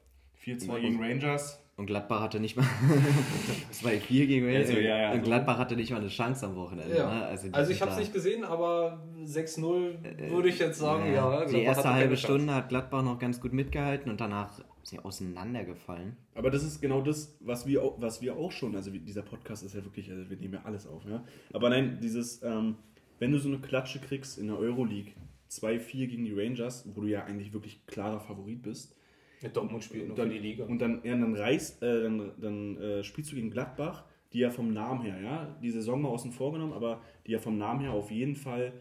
[0.44, 1.62] 4-2 gegen Rangers.
[1.76, 2.64] Und Gladbach hatte nicht mal
[3.72, 4.68] 2-4 gegen Wales.
[4.70, 5.24] Also, ja, ja, und so.
[5.26, 6.96] Gladbach hatte nicht mal eine Chance am Wochenende.
[6.96, 7.14] Ja.
[7.14, 7.26] Ne?
[7.26, 11.40] Also, Also ich sind habe es nicht gesehen, aber 6-0 würde ich jetzt sagen, ja.
[11.40, 12.16] Ja, die erste halbe.
[12.16, 16.16] Stunde hat Gladbach noch ganz gut mitgehalten und danach ist sie auseinandergefallen.
[16.34, 19.62] Aber das ist genau das, was wir auch, was wir auch schon, also dieser Podcast
[19.62, 21.22] ist ja wirklich, also wir nehmen ja alles auf, ja.
[21.52, 22.76] Aber nein, dieses, ähm,
[23.18, 25.12] wenn du so eine Klatsche kriegst in der Euroleague,
[25.50, 28.96] 2-4 gegen die Rangers, wo du ja eigentlich wirklich klarer Favorit bist,
[29.42, 30.64] Mit Dortmund spielt nur dann, die Liga.
[30.64, 34.50] und dann, ja, dann reißt, äh, dann, dann äh, spielst du gegen Gladbach, die ja
[34.50, 37.80] vom Namen her, ja, die Saison mal außen vor genommen, aber die ja vom Namen
[37.82, 38.72] her auf jeden Fall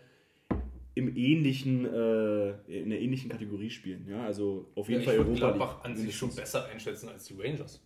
[0.95, 5.19] im ähnlichen, äh, in der ähnlichen Kategorie spielen, ja, also auf Ja, jeden ich Fall
[5.19, 7.84] Europa Gladbach an sich schon besser einschätzen als die Rangers.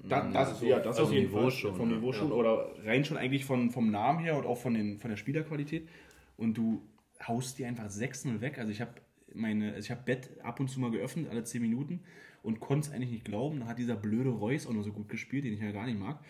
[0.00, 1.50] Da, das, ja, das also auf jeden Niveau Fall.
[1.50, 1.88] schon, Vom.
[1.88, 2.32] Niveau schon.
[2.32, 5.88] Oder rein schon eigentlich von, vom Namen her und auch von, den, von der Spielerqualität.
[6.36, 6.82] Und du
[7.26, 8.58] haust die einfach 6-0 weg.
[8.58, 8.92] Also ich habe
[9.34, 12.00] meine, also ich habe Bett ab und zu mal geöffnet, alle 10 Minuten
[12.42, 13.60] und konnte es eigentlich nicht glauben.
[13.60, 15.98] Da hat dieser blöde Reus auch noch so gut gespielt, den ich ja gar nicht
[15.98, 16.20] mag.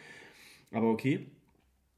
[0.72, 1.26] Aber okay.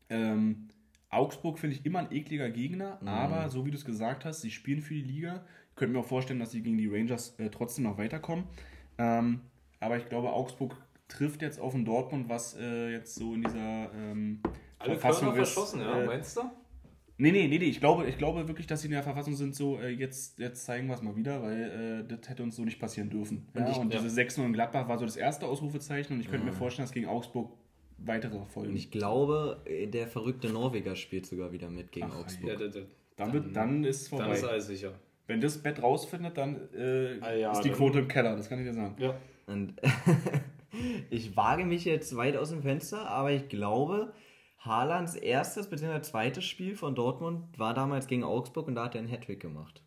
[0.09, 0.69] Ähm,
[1.09, 3.09] Augsburg finde ich immer ein ekliger Gegner, Mhm.
[3.09, 5.45] aber so wie du es gesagt hast, sie spielen für die Liga.
[5.71, 8.45] Ich könnte mir auch vorstellen, dass sie gegen die Rangers äh, trotzdem noch weiterkommen.
[8.99, 9.41] Ähm,
[9.81, 10.77] aber ich glaube, Augsburg
[11.11, 14.41] trifft jetzt auf den Dortmund, was äh, jetzt so in dieser ähm,
[14.79, 15.53] Alle Verfassung Körner ist.
[15.53, 16.41] verschossen, ja, äh, meinst du?
[17.19, 17.67] Nee, nee, nee, nee.
[17.67, 20.65] Ich glaube, ich glaube wirklich, dass sie in der Verfassung sind, so, äh, jetzt, jetzt
[20.65, 23.47] zeigen wir es mal wieder, weil äh, das hätte uns so nicht passieren dürfen.
[23.55, 23.71] Ja?
[23.71, 24.01] ich- Und ja.
[24.01, 26.95] diese 6-0 in Gladbach war so das erste Ausrufezeichen und ich könnte mir vorstellen, dass
[26.95, 27.53] gegen Augsburg
[27.99, 28.71] weitere folgen.
[28.71, 32.49] Und ich glaube, äh, der verrückte Norweger spielt sogar wieder mit gegen Ach, Augsburg.
[32.53, 32.81] Ja, da, da,
[33.17, 34.25] dann, wird, dann ist es vorbei.
[34.25, 34.95] dann ist alles sicher.
[35.27, 38.49] Wenn das Bett rausfindet, dann äh, Ah, ja, ist die dann- Quote im Keller, das
[38.49, 38.97] kann ich dir sagen.
[38.99, 39.15] Ja.
[39.47, 39.75] Und
[41.11, 44.13] ich wage mich jetzt weit aus dem Fenster, aber ich glaube,
[44.59, 46.03] Haalands erstes bzw.
[46.03, 49.83] zweites Spiel von Dortmund war damals gegen Augsburg und da hat er einen Hattrick gemacht.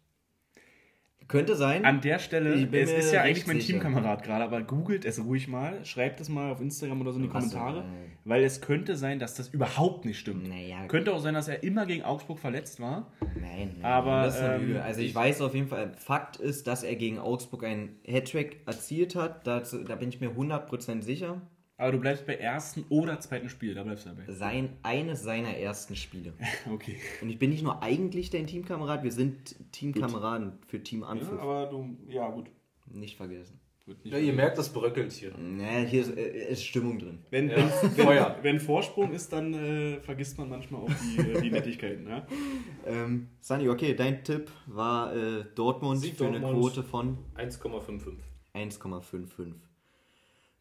[1.27, 1.85] Könnte sein.
[1.85, 3.73] An der Stelle, es ist ja eigentlich mein sicher.
[3.79, 7.23] Teamkamerad gerade, aber googelt es ruhig mal, schreibt es mal auf Instagram oder so in
[7.23, 8.11] die denn, Kommentare, ey?
[8.25, 10.47] weil es könnte sein, dass das überhaupt nicht stimmt.
[10.49, 10.85] Naja.
[10.87, 13.11] Könnte auch sein, dass er immer gegen Augsburg verletzt war.
[13.39, 14.83] Nein, nein, Aber, das ist eine Lüge.
[14.83, 18.61] Also ich, ich- weiß auf jeden Fall, Fakt ist, dass er gegen Augsburg einen Hattrick
[18.65, 19.45] erzielt hat.
[19.47, 21.41] Dazu, da bin ich mir 100% sicher.
[21.83, 24.31] Aber du bleibst bei ersten oder zweiten Spiel, da bleibst du dabei.
[24.31, 26.31] Sein, eines seiner ersten Spiele.
[26.71, 26.95] Okay.
[27.21, 31.37] Und ich bin nicht nur eigentlich dein Teamkamerad, wir sind Teamkameraden für Team Anpfiff.
[31.37, 32.49] aber du, ja gut.
[32.89, 33.59] Nicht vergessen.
[33.85, 35.33] Nicht Ja, ihr merkt, das bröckelt hier.
[35.37, 37.19] Naja, hier ist, äh, ist Stimmung drin.
[37.31, 37.57] wenn, Ja.
[37.97, 38.07] wenn,
[38.43, 42.07] wenn Vorsprung ist, dann äh, vergisst man manchmal auch die, äh, die Nettigkeiten.
[42.07, 42.25] Ja?
[42.85, 46.73] Ähm, Sunny, okay, dein Tipp war äh, Dortmund Sieg für eine Dortmund.
[46.73, 48.13] Quote von 1,55.
[48.53, 49.53] 1,55.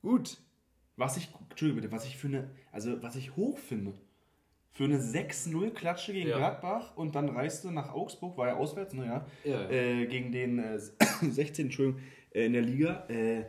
[0.02, 0.36] Gut.
[0.96, 3.92] Was ich, Entschuldigung bitte, was ich für eine, also was ich hoch finde,
[4.70, 6.38] für eine 6-0-Klatsche gegen Ja.
[6.38, 9.68] Gladbach und dann reist du nach Augsburg, war ja auswärts, naja, Ja.
[9.70, 10.78] äh, gegen den äh,
[11.22, 12.00] 16, Entschuldigung,
[12.34, 13.04] äh, in der Liga.
[13.08, 13.44] Äh,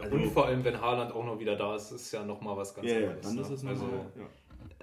[0.00, 2.74] also, Und vor allem, wenn Haaland auch noch wieder da ist, ist ja nochmal was
[2.74, 3.20] ganz ja, ja, Neues.
[3.22, 3.40] dann ne?
[3.42, 4.06] ist es also, nochmal,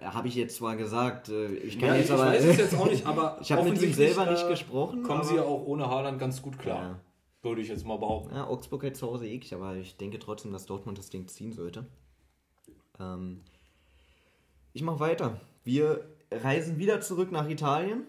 [0.01, 0.13] ja.
[0.13, 2.25] Habe ich jetzt zwar gesagt, äh, ich kann ja, jetzt ich aber.
[2.27, 5.19] weiß es jetzt auch nicht, aber Ich habe mit ihm selber nicht äh, gesprochen, Kommen
[5.19, 6.99] aber- sie ja auch ohne Haaland ganz gut klar.
[7.41, 8.35] Würde ich jetzt mal behaupten.
[8.35, 11.53] Ja, Augsburg hält zu Hause eklig, aber ich denke trotzdem, dass Dortmund das Ding ziehen
[11.53, 11.85] sollte.
[12.99, 13.41] Ähm,
[14.73, 15.41] ich mache weiter.
[15.63, 18.05] Wir reisen wieder zurück nach Italien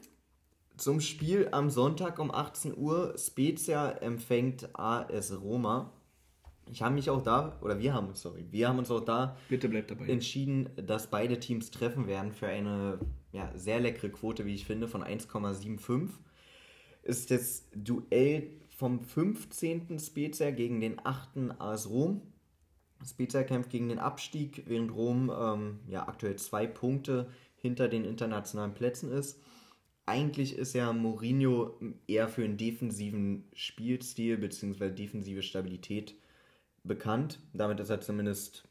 [0.77, 3.15] zum Spiel am Sonntag um 18 Uhr.
[3.19, 5.93] Spezia empfängt AS Roma.
[6.71, 9.37] Ich habe mich auch da, oder wir haben uns, sorry, wir haben uns auch da
[9.49, 10.07] Bitte bleibt dabei.
[10.07, 12.99] entschieden, dass beide Teams treffen werden für eine
[13.33, 16.09] ja, sehr leckere Quote, wie ich finde, von 1,75.
[17.03, 20.01] Ist das Duell vom 15.
[20.01, 21.61] Spezia gegen den 8.
[21.61, 22.21] AS Rom.
[23.09, 28.75] Spezia kämpft gegen den Abstieg, während Rom ähm, ja, aktuell zwei Punkte hinter den internationalen
[28.75, 29.41] Plätzen ist.
[30.05, 34.91] Eigentlich ist ja Mourinho eher für einen defensiven Spielstil bzw.
[34.91, 36.17] defensive Stabilität
[36.83, 37.39] bekannt.
[37.53, 38.65] Damit ist er zumindest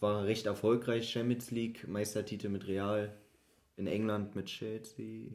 [0.00, 1.10] war er recht erfolgreich.
[1.10, 3.14] Champions League, Meistertitel mit Real,
[3.76, 5.32] in England mit Chelsea.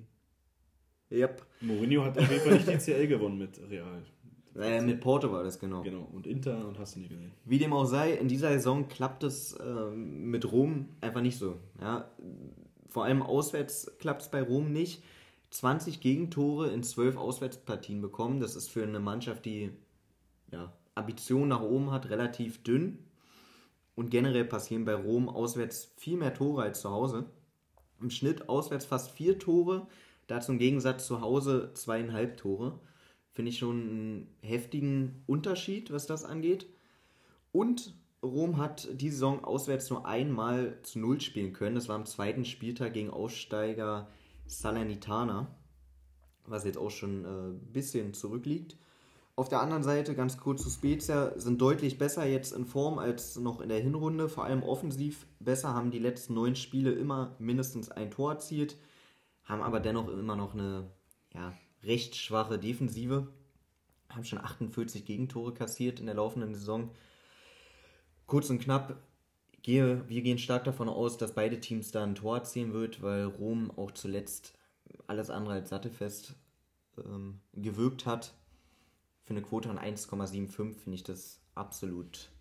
[1.11, 1.45] Yep.
[1.61, 4.03] Mourinho hat auf jeden Fall nicht die CL gewonnen mit Real.
[4.55, 5.81] Äh, mit Porto war das genau.
[5.81, 7.31] Genau, und Inter und hast du nicht gesehen.
[7.45, 11.57] Wie dem auch sei, in dieser Saison klappt es ähm, mit Rom einfach nicht so.
[11.81, 12.09] Ja?
[12.89, 15.03] Vor allem auswärts klappt es bei Rom nicht.
[15.51, 18.39] 20 Gegentore in 12 Auswärtspartien bekommen.
[18.39, 19.71] Das ist für eine Mannschaft, die
[20.51, 22.99] ja, Ambitionen nach oben hat, relativ dünn.
[23.95, 27.25] Und generell passieren bei Rom auswärts viel mehr Tore als zu Hause.
[27.99, 29.87] Im Schnitt auswärts fast vier Tore,
[30.29, 32.79] dazu im Gegensatz zu Hause zweieinhalb Tore.
[33.31, 36.67] Finde ich schon einen heftigen Unterschied, was das angeht.
[37.51, 41.75] Und Rom hat die Saison auswärts nur einmal zu Null spielen können.
[41.75, 44.09] Das war am zweiten Spieltag gegen Aussteiger
[44.45, 45.47] Salernitana,
[46.45, 48.77] was jetzt auch schon ein äh, bisschen zurückliegt.
[49.35, 53.37] Auf der anderen Seite, ganz kurz zu Spezia, sind deutlich besser jetzt in Form als
[53.37, 54.27] noch in der Hinrunde.
[54.27, 58.75] Vor allem offensiv besser, haben die letzten neun Spiele immer mindestens ein Tor erzielt,
[59.49, 60.91] haben aber dennoch immer noch eine
[61.33, 63.27] ja, recht schwache Defensive.
[64.09, 66.91] Haben schon 48 Gegentore kassiert in der laufenden Saison.
[68.27, 69.01] Kurz und knapp,
[69.63, 73.25] gehe, wir gehen stark davon aus, dass beide Teams da ein Tor erzielen wird, weil
[73.25, 74.53] Rom auch zuletzt
[75.07, 76.35] alles andere als sattelfest
[77.03, 78.35] ähm, gewirkt hat.
[79.23, 82.31] Für eine Quote von 1,75 finde ich das absolut,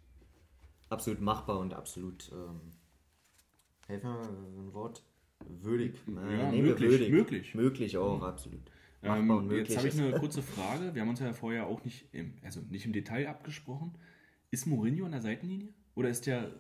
[0.90, 2.60] absolut machbar und absolut, ähm,
[3.86, 5.02] helfen wir mal ein Wort,
[5.46, 5.94] würdig.
[6.06, 7.10] Ja, wir möglich, würdig.
[7.10, 7.54] möglich.
[7.54, 8.60] Möglich auch, absolut.
[9.02, 10.94] Machbar Ähm, jetzt habe ich eine kurze Frage.
[10.94, 13.92] Wir haben uns ja vorher auch nicht im, also nicht im Detail abgesprochen.
[14.50, 15.72] Ist Mourinho an der Seitenlinie?
[15.94, 16.52] Oder ist der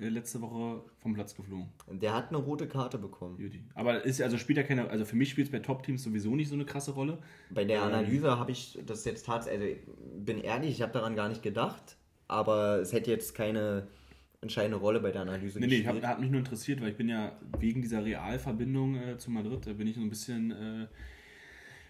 [0.00, 1.68] äh, letzte Woche vom Platz geflogen?
[1.88, 3.38] Der hat eine rote Karte bekommen.
[3.74, 6.48] Aber ist also spielt ja keine, also für mich spielt es bei Top-Teams sowieso nicht
[6.48, 7.18] so eine krasse Rolle.
[7.50, 11.28] Bei der Analyse habe ich das jetzt tatsächlich, also bin ehrlich, ich habe daran gar
[11.28, 13.86] nicht gedacht, aber es hätte jetzt keine
[14.40, 16.96] entscheidende Rolle bei der Analyse Nee, nee, ich hab, hat mich nur interessiert, weil ich
[16.96, 20.86] bin ja wegen dieser Realverbindung äh, zu Madrid, da bin ich so ein bisschen, äh,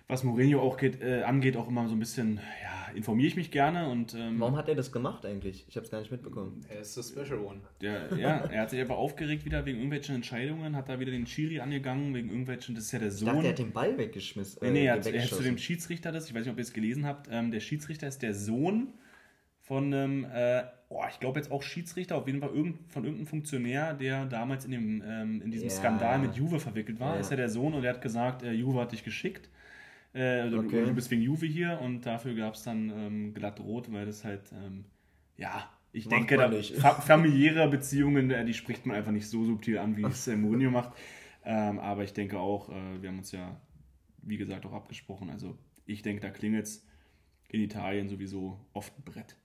[0.09, 3.51] was Mourinho auch geht, äh, angeht, auch immer so ein bisschen, ja, informiere ich mich
[3.51, 5.67] gerne und ähm, Warum hat er das gemacht eigentlich?
[5.69, 6.65] Ich habe es gar nicht mitbekommen.
[6.69, 7.61] Er ist das Special One.
[7.81, 11.27] der, ja, er hat sich einfach aufgeregt wieder wegen irgendwelchen Entscheidungen, hat da wieder den
[11.27, 13.27] Schiri angegangen, wegen irgendwelchen, das ist ja der Ich Sohn.
[13.27, 14.61] dachte, er hat den Ball weggeschmissen.
[14.63, 16.63] Nee, nee, er hat, er hat zu dem Schiedsrichter das, ich weiß nicht, ob ihr
[16.63, 18.95] es gelesen habt, ähm, der Schiedsrichter ist der Sohn
[19.67, 23.27] von einem, äh, oh, ich glaube jetzt auch Schiedsrichter, auf jeden Fall irgend, von irgendeinem
[23.27, 25.75] Funktionär, der damals in, dem, ähm, in diesem Ja.
[25.75, 27.15] Skandal mit Juve verwickelt war.
[27.15, 27.21] Ja.
[27.21, 29.51] Ist ja der Sohn und der hat gesagt, äh, Juve hat dich geschickt.
[30.15, 30.85] Äh, also Okay.
[30.85, 34.25] du, bist wegen Juve hier und dafür gab es dann ähm, glatt rot, weil das
[34.25, 34.85] halt, ähm,
[35.37, 39.79] ja, ich Macht denke, da, familiäre Beziehungen, äh, die spricht man einfach nicht so subtil
[39.79, 40.93] an, wie es äh, Mourinho macht.
[41.45, 43.61] Ähm, aber ich denke auch, äh, wir haben uns ja,
[44.23, 45.29] wie gesagt, auch abgesprochen.
[45.31, 46.87] Also ich denke, da klingelt es
[47.49, 49.37] in Italien sowieso oft ein Brett.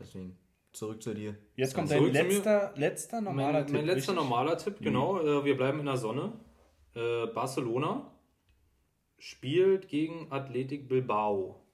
[0.00, 0.38] Deswegen,
[0.72, 1.36] zurück zu dir.
[1.56, 3.76] Jetzt kommt dein letzter, letzter normaler Mein, Tipp.
[3.76, 4.14] mein letzter richtig?
[4.14, 4.16] Mhm.
[4.16, 5.20] normaler Tipp, genau.
[5.20, 6.32] Äh, wir bleiben in der Sonne.
[6.94, 8.12] Äh, Barcelona
[9.18, 11.64] spielt gegen Athletic Bilbao.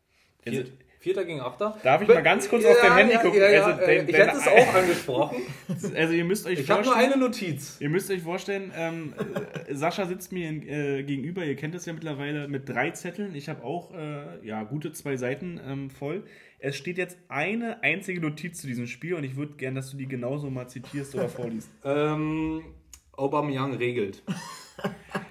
[0.46, 0.72] Also- Viert,
[1.04, 1.76] Vierter gegen Achter.
[1.82, 3.38] Darf ich mal ganz kurz auf dein Handy gucken?
[3.38, 5.36] Ja, ja, Also, dein- ich hätte es auch angesprochen.
[5.94, 7.76] Also ihr müsst euch Ich habe nur vorstellen, eine Notiz.
[7.78, 9.12] ihr müsst euch vorstellen, ähm,
[9.68, 13.34] äh, Sascha sitzt mir in, äh, gegenüber, ihr kennt das ja mittlerweile, mit drei Zetteln.
[13.34, 16.24] Ich habe auch äh, ja, gute zwei Seiten ähm, voll.
[16.58, 19.98] Es steht jetzt eine einzige Notiz zu diesem Spiel und ich würde gern, dass du
[19.98, 21.68] die genauso mal zitierst oder vorliest.
[21.84, 22.62] Ähm,
[23.12, 24.22] Aubameyang regelt.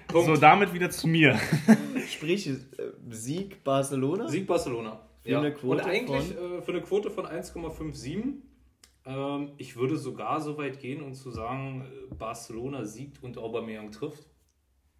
[0.06, 0.26] Punkt.
[0.26, 1.38] So, damit wieder zu mir.
[2.08, 2.54] Sprich, äh,
[3.10, 4.28] Sieg Barcelona?
[4.28, 5.00] Sieg Barcelona.
[5.24, 8.34] Für eine Quote Und eigentlich äh, für eine Quote von 1,57.
[9.06, 13.90] Ähm, ich würde sogar so weit gehen und zu sagen, äh, Barcelona siegt und Aubameyang
[13.90, 14.26] trifft.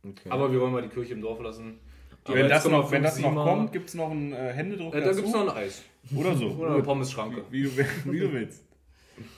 [0.03, 0.31] Okay.
[0.31, 1.79] Aber wir wollen mal die Kirche im Dorf lassen.
[2.27, 5.03] Wenn das noch, wenn das noch 1,57er, kommt, gibt es noch einen äh, Händedruck Äh,
[5.03, 5.83] da gibt es noch ein Eis.
[6.15, 6.47] Oder so.
[6.49, 7.45] Oder eine Pommesschranke.
[7.51, 8.65] Wie, wie, du, wie du willst.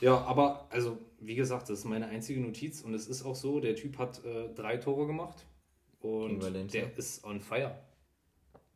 [0.01, 3.59] Ja, aber also, wie gesagt, das ist meine einzige Notiz und es ist auch so,
[3.59, 5.45] der Typ hat äh, drei Tore gemacht
[5.99, 6.41] und
[6.73, 7.75] der ist on fire.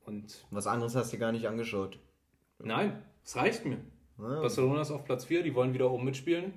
[0.06, 2.00] Und Was anderes hast du gar nicht angeschaut.
[2.60, 3.78] nein, es reicht mir.
[4.18, 6.54] Ah, Barcelona ist auf Platz 4, die wollen wieder oben mitspielen.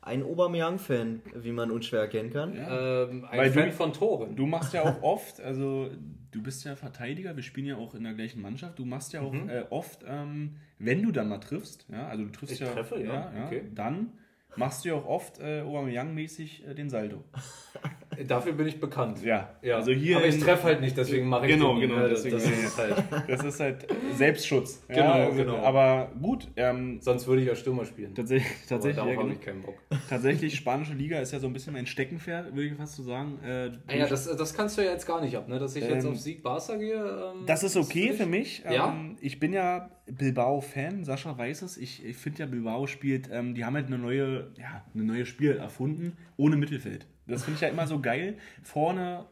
[0.00, 2.52] Ein Aubameyang-Fan, wie man unschwer erkennen kann.
[2.56, 4.36] Ähm, ein Weil du- Fan von Toren.
[4.36, 5.90] Du machst ja auch oft, also
[6.30, 9.22] du bist ja Verteidiger, wir spielen ja auch in der gleichen Mannschaft, du machst ja
[9.22, 9.48] auch Mhm.
[9.48, 13.00] äh, oft, ähm, wenn du dann mal triffst, ja, also du triffst Ich ja, treffe,
[13.02, 13.62] ja, okay.
[13.74, 14.12] dann
[14.56, 17.24] machst du ja auch oft äh, Aubameyang-mäßig äh, den Saldo.
[18.26, 19.22] Dafür bin ich bekannt.
[19.22, 22.08] Ja, Ja, also hier aber ich treffe halt nicht, deswegen mache ich Genau, den, genau?
[22.08, 23.04] Das, deswegen- das ist halt.
[23.28, 24.82] das ist halt Selbstschutz.
[24.88, 25.56] ja, Genau, also, genau.
[25.64, 28.14] Aber gut, ähm, Sonst würde ich ja Stürmer spielen.
[28.14, 29.40] tatsächlich, Aber tatsächlich, darauf ja, habe genau.
[29.40, 29.74] ich keinen Bock.
[30.08, 33.38] tatsächlich spanische Liga ist ja so ein bisschen mein Steckenpferd, würde ich fast so sagen.
[33.44, 35.58] Äh, Ah ja, das, das kannst du ja jetzt gar nicht ab, ne?
[35.58, 36.94] dass ich jetzt Ähm, auf Sieg Barca gehe.
[36.94, 38.62] Ähm, Das ist okay für mich.
[38.70, 38.88] Ja?
[38.92, 39.90] Ähm, ich bin ja
[40.28, 41.76] Bilbao-Fan, Sascha weiß es.
[41.76, 45.26] Ich, ich finde ja, Bilbao spielt, ähm, die haben halt eine neue, ja, eine neue
[45.26, 47.06] Spiel erfunden, ohne Mittelfeld.
[47.26, 48.36] Das finde ich ja immer so geil.
[48.62, 49.26] Vorne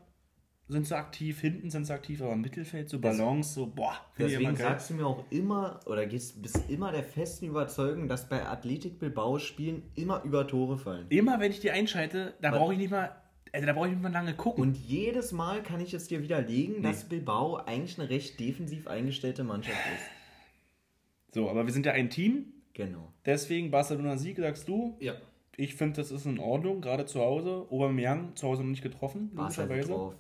[0.69, 4.57] sind sie aktiv, hinten sind sie aktiv, aber im Mittelfeld so Balance, so, boah, Deswegen
[4.57, 8.99] sagst du mir auch immer, oder gehst, bist immer der festen Überzeugung, dass bei Athletik
[8.99, 11.07] Bilbao Spielen immer über Tore fallen.
[11.11, 13.15] Immer wenn ich die einschalte, da brauche ich nicht mal,
[13.53, 14.63] also da brauche ich nicht mal lange gucken.
[14.63, 19.45] Und jedes Mal kann ich es dir widerlegen, dass Bilbao eigentlich eine recht defensiv eingestellte
[19.45, 21.35] Mannschaft ist.
[21.35, 23.13] So, aber wir sind ja ein Team, Genau.
[23.27, 24.97] deswegen Barcelona Sieg, sagst du.
[25.01, 25.15] Ja.
[25.57, 27.67] Ich finde, das ist in Ordnung, gerade zu Hause.
[27.71, 30.15] Aubameyang zu Hause noch nicht getroffen, logischerweise.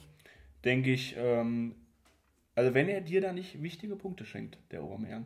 [0.64, 1.74] denke ich, ähm,
[2.54, 5.24] also wenn er dir da nicht wichtige Punkte schenkt, der Obermeier.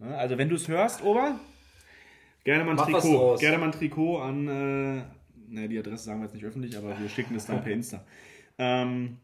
[0.00, 1.40] Ja, also wenn du es hörst, Ober,
[2.44, 3.36] gerne mal ein Mach Trikot.
[3.38, 5.02] Gerne mal ein Trikot an, äh,
[5.48, 8.04] naja, die Adresse sagen wir jetzt nicht öffentlich, aber wir schicken es dann per Insta.
[8.58, 9.16] Ähm,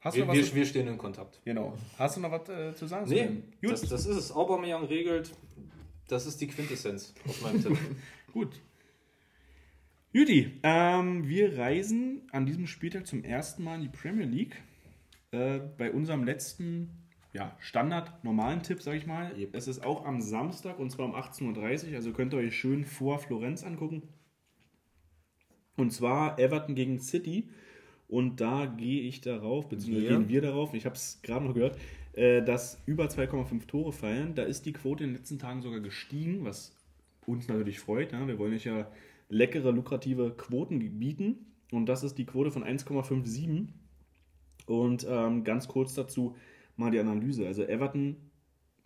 [0.00, 0.36] hast du Wir, was?
[0.36, 1.40] wir, wir stehen in Kontakt.
[1.44, 1.76] genau.
[1.98, 3.06] Hast du noch was äh, zu sagen?
[3.06, 3.42] zu Nee?
[3.60, 4.32] Gut, das, das ist es.
[4.32, 5.32] Aubameyang regelt.
[6.08, 7.76] Das ist die Quintessenz aus meinem Tipp.
[8.32, 8.60] gut.
[10.16, 14.62] Judy, ähm, wir reisen an diesem Spieltag zum ersten Mal in die Premier League.
[15.30, 16.88] Äh, bei unserem letzten
[17.34, 19.38] ja, Standard normalen Tipp, sag ich mal.
[19.38, 19.50] Yep.
[19.52, 22.86] Es ist auch am Samstag und zwar um 18.30 Uhr, also könnt ihr euch schön
[22.86, 24.04] vor Florenz angucken.
[25.76, 27.50] Und zwar Everton gegen City.
[28.08, 30.16] Und da gehe ich darauf, beziehungsweise Wir?
[30.16, 31.78] gehen wir darauf, ich habe es gerade noch gehört,
[32.14, 34.34] äh, dass über 2,5 Tore fallen.
[34.34, 36.74] Da ist die Quote in den letzten Tagen sogar gestiegen, was
[37.26, 38.12] uns natürlich freut.
[38.12, 38.26] Ja?
[38.26, 38.90] Wir wollen euch ja
[39.28, 41.52] leckere, lukrative Quoten bieten.
[41.72, 43.68] Und das ist die Quote von 1,57.
[44.66, 46.34] Und ähm, ganz kurz dazu
[46.76, 47.46] mal die Analyse.
[47.46, 48.16] Also Everton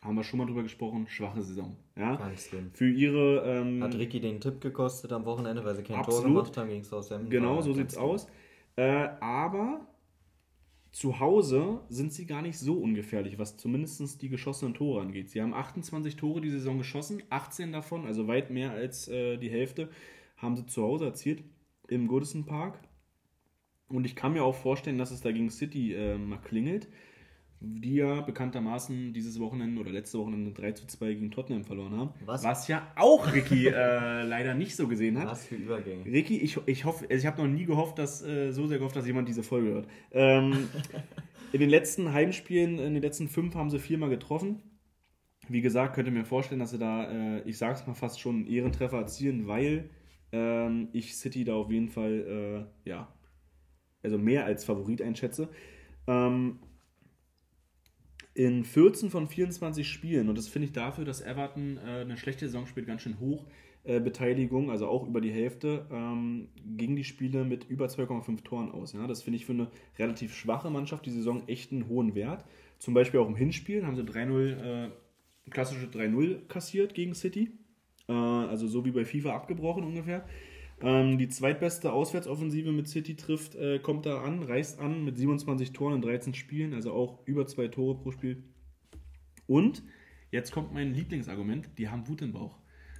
[0.03, 1.77] haben wir schon mal drüber gesprochen, schwache Saison.
[1.97, 2.17] Ja?
[2.17, 2.71] Ganz schlimm.
[2.73, 3.43] Für ihre.
[3.45, 6.27] Ähm, Hat Ricky den Tipp gekostet am Wochenende, weil sie kein Tor Absolut.
[6.27, 7.31] gemacht haben gegen Southampton?
[7.31, 8.05] Genau, so sieht's schlimm.
[8.05, 8.27] aus.
[8.77, 9.87] Äh, aber
[10.93, 15.31] zu Hause sind sie gar nicht so ungefährlich, was zumindest die geschossenen Tore angeht.
[15.31, 19.51] Sie haben 28 Tore die Saison geschossen, 18 davon, also weit mehr als äh, die
[19.51, 19.89] Hälfte,
[20.41, 21.45] haben sie zu Hause erzielt
[21.89, 22.79] im Goodison Park.
[23.89, 26.89] Und ich kann mir auch vorstellen, dass es da gegen City äh, mal klingelt,
[27.61, 32.11] die ja bekanntermaßen dieses Wochenende oder letzte Wochenende 3 zu 2 gegen Tottenham verloren haben.
[32.25, 32.69] Was?
[32.69, 35.29] ja auch Ricky äh, leider nicht so gesehen hat.
[35.29, 36.05] Was für Übergänge.
[36.07, 38.97] Ricky, ich, ich hoffe, also ich habe noch nie gehofft, dass äh, so sehr gehofft,
[38.97, 39.89] dass jemand diese Folge hört.
[40.13, 40.69] Ähm,
[41.53, 44.63] in den letzten Heimspielen, in den letzten fünf haben sie viermal getroffen.
[45.49, 48.37] Wie gesagt, könnt ihr mir vorstellen, dass sie da, äh, ich sag's mal fast schon,
[48.37, 49.91] einen Ehrentreffer erzielen, weil
[50.33, 53.13] ähm, ich City da auf jeden Fall, äh, ja,
[54.03, 55.49] also mehr als Favorit einschätze.
[56.07, 56.59] Ähm,
[58.35, 62.47] in 14 von 24 Spielen, und das finde ich dafür, dass Everton äh, eine schlechte
[62.47, 63.45] Saison spielt, ganz schön hoch,
[63.83, 68.71] äh, Beteiligung, also auch über die Hälfte, ähm, gingen die Spiele mit über 2,5 Toren
[68.71, 68.93] aus.
[68.93, 69.07] Ja?
[69.07, 72.45] Das finde ich für eine relativ schwache Mannschaft die Saison echt einen hohen Wert.
[72.79, 74.91] Zum Beispiel auch im Hinspiel haben sie 3-0, äh,
[75.51, 77.53] klassische 3-0 kassiert gegen City.
[78.11, 80.27] Äh, also so wie bei FIFA abgebrochen ungefähr.
[80.83, 85.73] Ähm, die zweitbeste Auswärtsoffensive mit City trifft, äh, kommt da an, reißt an mit 27
[85.73, 88.43] Toren in 13 Spielen, also auch über zwei Tore pro Spiel.
[89.47, 89.83] Und
[90.31, 92.59] jetzt kommt mein Lieblingsargument, die haben Wut im Bauch.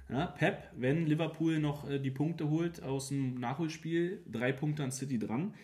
[0.09, 4.91] Ja, Pep, wenn Liverpool noch äh, die Punkte holt aus dem Nachholspiel, drei Punkte an
[4.91, 5.55] City dran.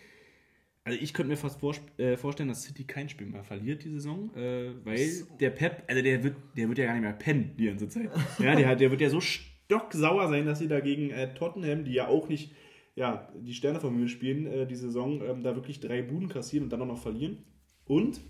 [0.88, 3.90] Also ich könnte mir fast vor, äh, vorstellen, dass City kein Spiel mehr verliert die
[3.90, 7.54] Saison, äh, weil der Pep, also der wird, der wird ja gar nicht mehr pennen
[7.58, 8.10] die ganze Zeit.
[8.38, 12.08] Ja, der, der wird ja so stocksauer sein, dass sie dagegen äh, Tottenham, die ja
[12.08, 12.52] auch nicht
[12.94, 16.64] ja, die Sterne vom Himmel spielen, äh, die Saison ähm, da wirklich drei Buden kassieren
[16.64, 17.44] und dann auch noch verlieren.
[17.86, 18.20] Und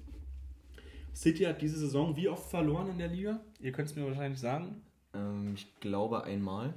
[1.14, 3.40] City hat diese Saison wie oft verloren in der Liga?
[3.61, 4.83] Ihr könnt es mir wahrscheinlich sagen.
[5.14, 6.75] Ähm, ich glaube einmal.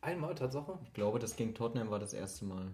[0.00, 0.78] Einmal, Tatsache.
[0.84, 2.72] Ich glaube, das gegen Tottenham war das erste Mal.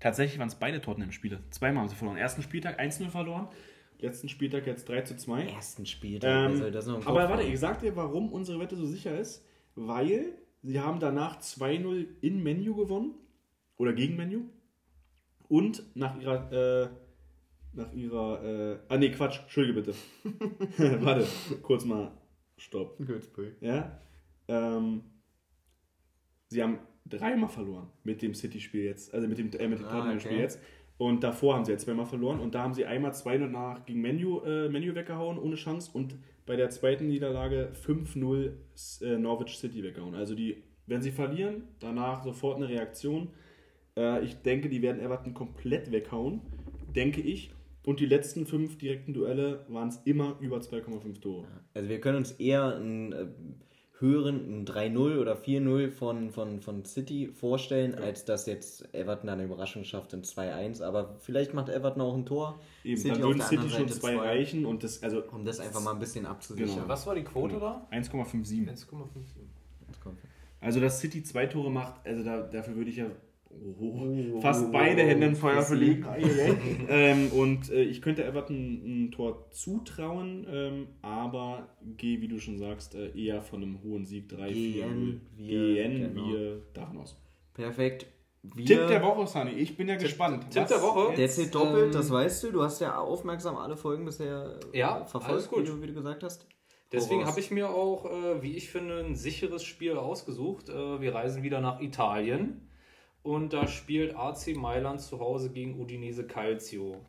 [0.00, 1.40] Tatsächlich waren es beide Tottenham-Spiele.
[1.50, 2.16] Zweimal haben sie verloren.
[2.16, 3.48] Ersten Spieltag 1-0 verloren,
[3.98, 5.44] letzten Spieltag jetzt 3 zu 2.
[5.44, 6.50] Ersten Spieltag.
[6.50, 9.18] Ähm, soll das noch im aber warte, ich sag dir, warum unsere Wette so sicher
[9.18, 9.44] ist.
[9.74, 10.32] Weil
[10.62, 13.14] sie haben danach 2-0 in Menu gewonnen.
[13.76, 14.42] Oder gegen Menu.
[15.48, 16.88] Und nach ihrer, äh,
[17.72, 19.94] nach ihrer, äh, ah nee, Quatsch, entschuldige bitte.
[21.04, 21.26] warte,
[21.62, 22.12] kurz mal,
[22.56, 22.96] stopp.
[22.98, 23.54] Würzburg.
[23.60, 24.00] Ja,
[24.48, 25.02] ähm,
[26.48, 29.90] sie haben dreimal verloren mit dem City-Spiel jetzt, also mit dem, äh, mit dem Ah,
[29.90, 30.42] Tottenham-Spiel okay.
[30.42, 30.60] jetzt.
[30.98, 34.00] Und davor haben sie jetzt zweimal verloren und da haben sie einmal 2-0 nach gegen
[34.00, 35.90] Menu, äh, Menu weggehauen, ohne Chance.
[35.94, 38.52] Und bei der zweiten Niederlage 5-0
[39.02, 40.16] äh, Norwich City weggehauen.
[40.16, 43.28] Also die, wenn sie verlieren, danach sofort eine Reaktion.
[43.96, 46.40] Äh, ich denke, die werden Everton komplett weghauen,
[46.96, 47.52] denke ich.
[47.86, 51.46] Und die letzten fünf direkten Duelle waren es immer über 2,5 Tore.
[51.74, 53.26] Also wir können uns eher einen äh,
[54.00, 59.44] höheren einen 3-0 oder 4-0 von, von, von City vorstellen, als dass jetzt Everton eine
[59.44, 60.82] Überraschung schafft in 2-1.
[60.82, 62.60] Aber vielleicht macht Everton auch ein Tor.
[62.84, 64.26] Eben, City dann würden City schon zwei zwei.
[64.26, 66.74] reichen und das, also Um das einfach mal ein bisschen abzusichern.
[66.76, 66.88] Genau.
[66.88, 67.86] Was war die Quote da?
[67.90, 68.68] 1,57.
[68.68, 68.68] 1,5.
[68.68, 68.88] Jetzt
[70.00, 70.18] kommt-
[70.60, 73.06] Also, dass City zwei Tore macht, also da, dafür würde ich ja
[73.50, 76.06] oh, fast beide Hände im Feuer verlegen.
[76.88, 78.56] ähm, und äh, ich könnte Everton
[79.06, 84.04] ein Tor zutrauen, ähm, aber gehe, wie du schon sagst, äh, eher von einem hohen
[84.04, 86.28] Sieg 3 4 Gehen wir, genau.
[86.28, 87.16] wir davon aus.
[87.54, 88.06] Perfekt.
[88.42, 89.50] Wir, Tipp der Woche, Sunny.
[89.52, 90.50] Ich bin ja gespannt.
[90.50, 91.14] Tipp der Woche?
[91.16, 92.52] Der zählt doppelt, Ähm, das weißt du.
[92.52, 95.50] Du hast ja aufmerksam alle Folgen bisher äh, Ja, verfolgt.
[95.50, 96.46] Wie, du, wie du gesagt hast.
[96.92, 100.70] Deswegen habe ich mir auch, äh, wie ich finde, ein sicheres Spiel ausgesucht.
[100.70, 102.67] Äh, wir reisen wieder nach Italien
[103.28, 107.04] und da spielt AC Mailand zu Hause gegen Udinese Calcio.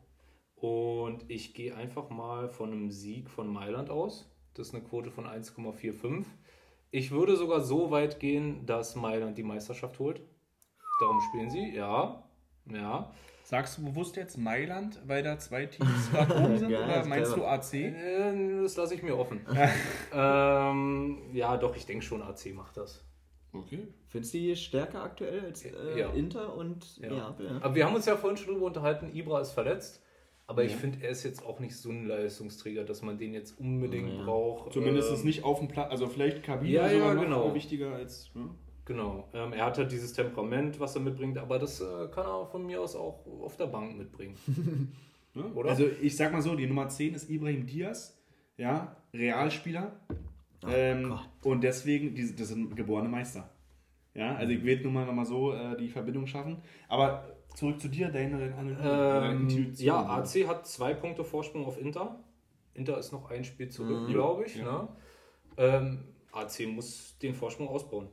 [0.54, 4.30] Und ich gehe einfach mal von einem Sieg von Mailand aus.
[4.52, 6.26] Das ist eine Quote von 1,45.
[6.90, 10.20] Ich würde sogar so weit gehen, dass Mailand die Meisterschaft holt.
[11.00, 12.22] Darum spielen sie, ja.
[12.66, 13.10] Ja.
[13.44, 16.70] Sagst du bewusst jetzt Mailand, weil da zwei Teams gerade oben sind?
[16.70, 17.46] Geil, oder meinst du.
[17.46, 17.72] AC?
[17.72, 19.40] Äh, Das lasse ich mir offen.
[20.12, 23.02] ähm, ja, doch, ich denke schon, AC macht das.
[23.54, 23.88] Okay.
[24.10, 26.10] Findest du die stärker aktuell als äh, Ja.
[26.10, 27.10] Inter und Ja.
[27.10, 27.46] Neapel?
[27.46, 27.56] Ja.
[27.62, 30.02] Aber wir haben uns ja vorhin schon darüber unterhalten, Ibra ist verletzt.
[30.46, 33.58] Aber ich finde, er ist jetzt auch nicht so ein Leistungsträger, dass man den jetzt
[33.60, 34.24] unbedingt Ja.
[34.24, 34.72] braucht.
[34.72, 37.54] Zumindest Ähm, nicht auf dem Platz, also vielleicht Kabine Ja, sogar noch genau.
[37.54, 38.30] wichtiger als.
[38.34, 38.50] Ne?
[38.84, 39.28] Genau.
[39.32, 42.66] Ähm, er hat halt dieses Temperament, was er mitbringt, aber das äh, kann er von
[42.66, 44.36] mir aus auch auf der Bank mitbringen.
[45.32, 45.44] Ne?
[45.54, 45.70] Oder?
[45.70, 48.20] Also ich sag mal so, die Nummer 10 ist Ibrahim Diaz,
[48.56, 49.92] ja, Realspieler.
[50.68, 51.20] ähm, Gott.
[51.44, 53.48] und deswegen, die, das sind geborene Meister.
[54.14, 56.58] Ja, also ich will nur mal, noch mal so äh, die Verbindung schaffen.
[56.88, 58.52] Aber zurück zu dir, deine,
[58.82, 62.22] Ähm, ja, AC hat zwei Punkte Vorsprung auf Inter.
[62.74, 64.56] Inter ist noch ein Spiel zurück, glaube ich.
[64.56, 64.88] Ne?
[65.56, 68.08] Ähm, AC muss den Vorsprung ausbauen.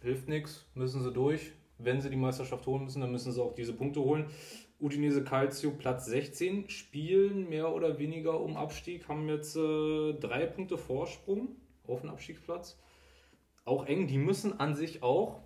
[0.00, 1.52] Hilft nichts, müssen sie durch.
[1.78, 4.26] Wenn sie die Meisterschaft holen müssen, dann müssen sie auch diese Punkte holen.
[4.80, 10.76] Udinese Calcio Platz 16, spielen mehr oder weniger um Abstieg, haben jetzt äh, drei Punkte
[10.76, 11.56] Vorsprung
[11.86, 12.78] auf den Abstiegsplatz.
[13.64, 15.40] Auch eng, die müssen an sich auch,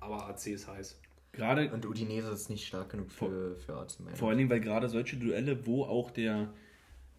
[0.00, 1.00] aber AC ist heiß.
[1.32, 4.18] Gerade Und Udinese ist nicht stark genug für, für AC Mailand.
[4.18, 6.48] Vor allen Dingen, weil gerade solche Duelle, wo auch der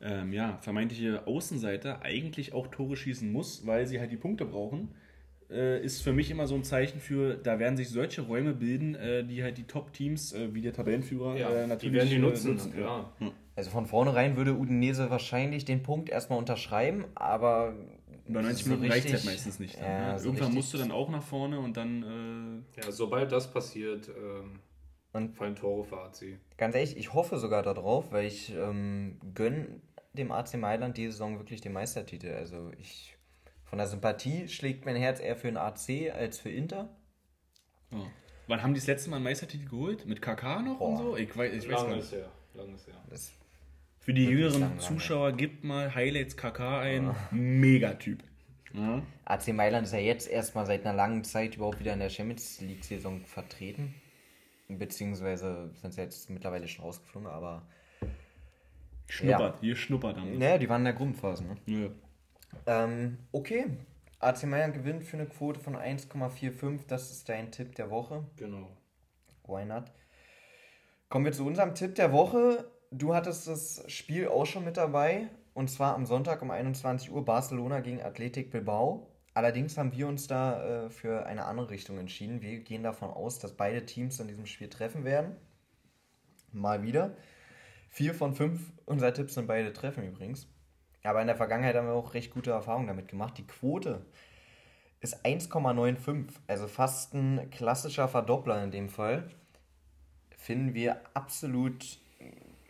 [0.02, 4.90] ähm, ja, vermeintliche Außenseiter eigentlich auch Tore schießen muss, weil sie halt die Punkte brauchen,
[5.50, 8.96] äh, ist für mich immer so ein Zeichen für, da werden sich solche Räume bilden,
[8.96, 12.20] äh, die halt die Top-Teams, äh, wie der Tabellenführer, äh, natürlich die werden die äh,
[12.20, 13.14] nutzen, klar.
[13.56, 17.76] Also von vornherein würde Udinese wahrscheinlich den Punkt erstmal unterschreiben, aber
[18.32, 19.76] Über 90 so Minuten reicht es halt meistens nicht.
[19.78, 20.20] Dann, Ja, ne?
[20.20, 24.10] so Irgendwann musst du dann auch nach vorne und dann äh, Ja, sobald das passiert,
[24.10, 24.60] ähm,
[25.14, 26.40] Und- fallen Tore für AC.
[26.58, 29.82] Ganz ehrlich, ich hoffe sogar darauf, weil ich ähm, gönne
[30.14, 32.32] dem AC Mailand diese Saison wirklich den Meistertitel.
[32.34, 33.18] Also ich
[33.66, 36.90] von der Sympathie schlägt mein Herz eher für den AC als für Inter.
[37.92, 38.00] ja.
[38.48, 40.06] Wann haben die das letzte Mal einen Meistertitel geholt?
[40.06, 40.98] Mit KK noch und Boah.
[40.98, 41.16] so?
[41.18, 42.06] Ich weiß, ich weiß gar Lange nicht.
[42.06, 42.30] ist her.
[42.54, 42.96] Lange ist her.
[43.10, 43.32] Das,
[44.02, 44.78] Für die Wirklich jüngeren lange.
[44.80, 47.16] Zuschauer gibt mal Highlights KK ein.
[47.30, 48.24] Megatyp.
[48.74, 49.04] Ja.
[49.26, 52.60] AC Mailand ist ja jetzt erstmal seit einer langen Zeit überhaupt wieder in der Champions
[52.62, 53.94] League-Saison vertreten.
[54.70, 57.68] Beziehungsweise sind sie jetzt mittlerweile schon rausgeflogen, aber
[59.08, 60.40] Schnuppert, hier schnuppert damit.
[60.40, 61.44] naja, die waren in der Gruppenphase.
[61.44, 61.58] Ne?
[61.66, 61.90] Ja.
[62.84, 63.66] Ähm, okay.
[64.20, 66.88] AC Mailand gewinnt für eine Quote von 1,45.
[66.88, 68.26] Das ist dein Tipp der Woche.
[68.38, 68.76] Genau.
[69.46, 69.92] Why not?
[71.10, 72.71] Kommen wir zu unserem Tipp der Woche.
[72.92, 75.30] Du hattest das Spiel auch schon mit dabei.
[75.54, 79.08] Und zwar am Sonntag um 21 Uhr Barcelona gegen Athletic Bilbao.
[79.34, 82.42] Allerdings haben wir uns da äh, für eine andere Richtung entschieden.
[82.42, 85.36] Wir gehen davon aus, dass beide Teams in diesem Spiel treffen werden.
[86.52, 87.16] Mal wieder.
[87.90, 90.48] Vier von fünf unserer Tipps sind beide Treffen übrigens.
[91.04, 93.38] Aber in der Vergangenheit haben wir auch recht gute Erfahrungen damit gemacht.
[93.38, 94.06] Die Quote
[95.00, 99.30] ist 1,95, also fast ein klassischer Verdoppler in dem Fall.
[100.38, 102.00] Finden wir absolut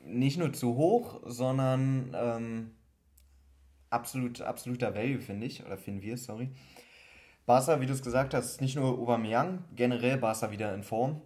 [0.05, 2.71] nicht nur zu hoch, sondern ähm,
[3.89, 5.65] absolut, absoluter Value, finde ich.
[5.65, 6.49] Oder finden wir sorry.
[7.45, 11.21] Barca, wie du es gesagt hast, ist nicht nur Aubameyang, generell Barca wieder in Form.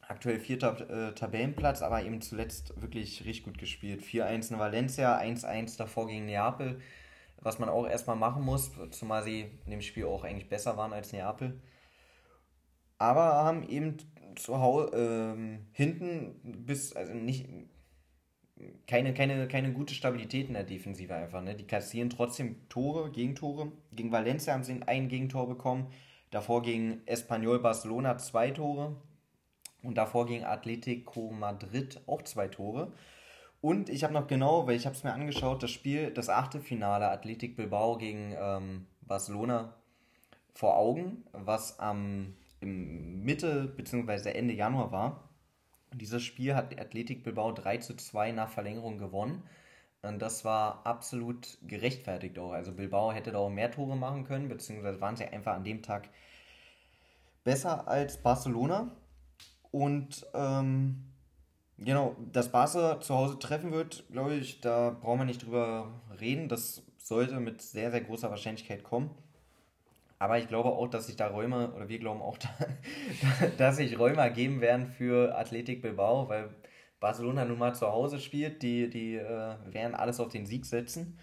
[0.00, 4.02] Aktuell vierter äh, Tabellenplatz, aber eben zuletzt wirklich richtig gut gespielt.
[4.02, 6.80] 4-1 in Valencia, 1-1 davor gegen Neapel,
[7.40, 10.92] was man auch erstmal machen muss, zumal sie in dem Spiel auch eigentlich besser waren
[10.92, 11.60] als Neapel.
[12.98, 13.96] Aber haben eben
[14.36, 17.48] zu Hause ähm, hinten bis, also nicht,
[18.86, 21.42] keine, keine, keine gute Stabilität in der Defensive einfach.
[21.42, 21.54] Ne?
[21.54, 23.72] Die kassieren trotzdem Tore, Gegentore.
[23.92, 25.92] Gegen Valencia haben sie ein Gegentor bekommen.
[26.30, 28.96] Davor gegen Espanyol Barcelona zwei Tore.
[29.82, 32.92] Und davor gegen Atletico Madrid auch zwei Tore.
[33.60, 36.60] Und ich habe noch genau, weil ich habe es mir angeschaut, das Spiel, das achte
[36.60, 39.74] Finale Athletic Bilbao gegen ähm, Barcelona
[40.54, 44.30] vor Augen, was am im Mitte bzw.
[44.30, 45.25] Ende Januar war.
[45.98, 49.42] Dieses Spiel hat Athletic Bilbao 3 zu 2 nach Verlängerung gewonnen.
[50.02, 52.52] Und das war absolut gerechtfertigt auch.
[52.52, 55.82] Also Bilbao hätte da auch mehr Tore machen können, beziehungsweise waren sie einfach an dem
[55.82, 56.08] Tag
[57.44, 58.94] besser als Barcelona.
[59.72, 61.12] Und ähm,
[61.78, 66.48] genau, dass Barca zu Hause treffen wird, glaube ich, da brauchen wir nicht drüber reden.
[66.48, 69.10] Das sollte mit sehr, sehr großer Wahrscheinlichkeit kommen.
[70.18, 72.38] Aber ich glaube auch, dass sich da Räume, oder wir glauben auch,
[73.58, 76.50] dass sich Räume ergeben werden für Athletic Bilbao, weil
[77.00, 78.62] Barcelona nun mal zu Hause spielt.
[78.62, 81.18] Die, die äh, werden alles auf den Sieg setzen.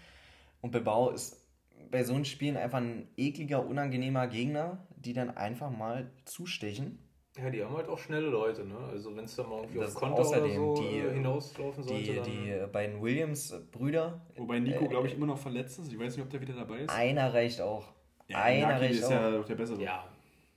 [0.60, 1.44] Und Bilbao ist
[1.90, 6.98] bei so einem Spielen einfach ein ekliger, unangenehmer Gegner, die dann einfach mal zustechen.
[7.36, 8.78] Ja, die haben halt auch schnelle Leute, ne?
[8.92, 11.82] Also wenn es dann mal irgendwie Das auf Konter außerdem oder so die, äh, hinauslaufen
[11.82, 12.24] sollte, Die, dann...
[12.24, 15.92] die äh, beiden Williams-Brüder, Wobei Nico, glaube ich, immer noch verletzt ist.
[15.92, 16.90] Ich weiß nicht, ob der wieder dabei ist.
[16.90, 17.92] einer reicht auch.
[18.28, 19.10] Ja, einer ist auch.
[19.10, 19.82] ja doch der bessere.
[19.82, 20.04] ja,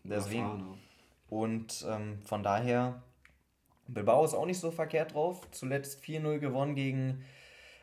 [0.04, 0.44] Deswegen.
[0.44, 0.78] Erfahrener.
[1.30, 3.02] Und ähm, von daher,
[3.88, 5.46] Bilbao ist auch nicht so verkehrt drauf.
[5.52, 7.24] Zuletzt 4-0 gewonnen gegen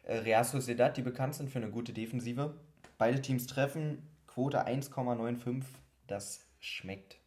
[0.05, 2.55] äh, Real Sociedad, die bekannt sind für eine gute Defensive.
[2.97, 5.63] Beide Teams treffen, Quote 1,95.
[6.07, 7.19] Das schmeckt.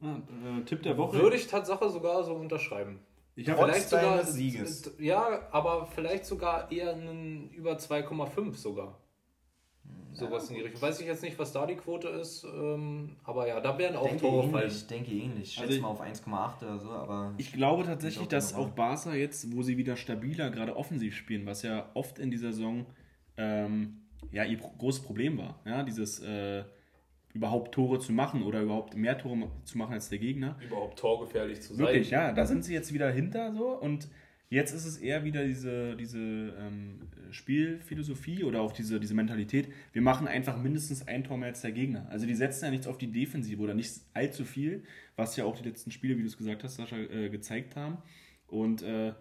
[0.00, 0.16] Ah,
[0.58, 1.18] äh, Tipp der Woche.
[1.18, 3.00] würde ich Tatsache sogar so unterschreiben.
[3.34, 4.94] ich habe Vielleicht sogar, Sieges.
[4.98, 8.98] ja, aber vielleicht sogar eher einen über 2,5 sogar.
[10.12, 10.80] Sowas in die Richtung.
[10.80, 14.04] Weiß ich jetzt nicht, was da die Quote ist, ähm, aber ja, da werden auch
[14.06, 14.64] denke Tore fallen.
[14.64, 15.48] ähnlich, denke ähnlich.
[15.52, 18.70] Schätze Also ich- mal auf 1,8 oder so, aber Ich glaube tatsächlich, Ich dass auch
[18.70, 22.86] Barca jetzt, wo sie wieder stabiler, gerade offensiv spielen, was ja oft in dieser Saison
[23.36, 23.98] ähm,
[24.32, 25.60] ja, ihr großes Problem war.
[25.66, 26.64] Ja, dieses äh,
[27.34, 30.56] überhaupt Tore zu machen oder überhaupt mehr Tore zu machen als der Gegner.
[30.66, 31.84] Überhaupt torgefährlich zu sein.
[31.86, 34.08] Wirklich, ja, da sind sie jetzt wieder hinter so und
[34.48, 39.68] Jetzt ist es eher wieder diese, diese ähm, Spielphilosophie oder auch diese, diese Mentalität.
[39.92, 42.06] Wir machen einfach mindestens ein Tor mehr als der Gegner.
[42.10, 44.84] Also die setzen ja nichts auf die Defensive oder nicht allzu viel,
[45.16, 47.98] was ja auch die letzten Spiele, wie du es gesagt hast, Sascha, äh, gezeigt haben.
[48.46, 49.14] Und äh,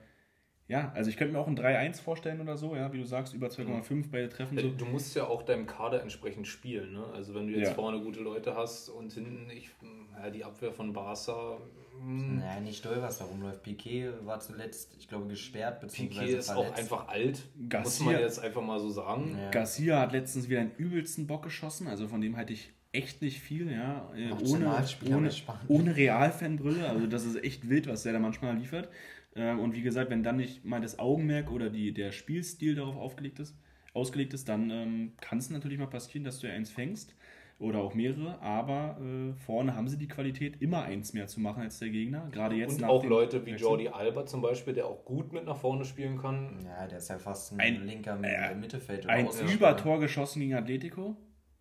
[0.68, 3.34] ja, also ich könnte mir auch ein 3-1 vorstellen oder so, ja, wie du sagst,
[3.34, 4.58] über 2,5 beide Treffen.
[4.60, 4.70] So.
[4.70, 6.94] Du musst ja auch deinem Kader entsprechend spielen.
[6.94, 7.06] Ne?
[7.14, 7.74] Also wenn du jetzt Ja.
[7.76, 9.70] vorne gute Leute hast und hinten ich,
[10.18, 11.60] ja, die Abwehr von Barca,
[12.04, 13.64] Naja, nicht doll, was da rumläuft.
[13.64, 16.08] Piquet war zuletzt, ich glaube, gesperrt bzw.
[16.08, 19.38] Piquet ist auch einfach alt, muss Garcia- man jetzt einfach mal so sagen.
[19.40, 19.50] Ja.
[19.52, 23.40] Garcia hat letztens wieder einen übelsten Bock geschossen, also von dem halte ich echt nicht
[23.42, 24.10] viel, ja.
[24.16, 24.72] Äh, Ohne,
[25.12, 25.30] ohne,
[25.68, 28.90] ohne Realfanbrille, also das ist echt wild, was der da manchmal liefert.
[29.36, 32.96] Ähm, Und wie gesagt, wenn dann nicht mal das Augenmerk oder die, der Spielstil darauf
[32.96, 33.56] aufgelegt ist,
[33.94, 37.16] ausgelegt ist, dann ähm, kann es natürlich mal passieren, dass du eins fängst
[37.58, 41.64] oder auch mehrere, aber äh, vorne haben sie die Qualität, immer eins mehr zu machen
[41.64, 42.28] als der Gegner.
[42.32, 43.66] Gerade jetzt Und nach auch Leute wie Wechsel.
[43.68, 46.60] Jordi Alba zum Beispiel, der auch gut mit nach vorne spielen kann.
[46.66, 49.06] Ja, der ist ja fast ein, Ein- linker äh, Mittelfeld.
[49.06, 49.28] oder Ein.
[49.54, 51.16] Übertor geschossen gegen Atletico.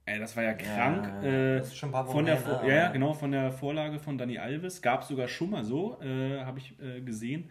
[0.07, 1.07] Ey, das war ja krank.
[1.07, 2.69] Ja, äh, das ist schon ein paar Wochen von der, her, ne?
[2.75, 4.83] ja, genau, von der Vorlage von Dani Alves.
[4.83, 7.49] Gab es sogar schon mal so, äh, habe ich äh, gesehen.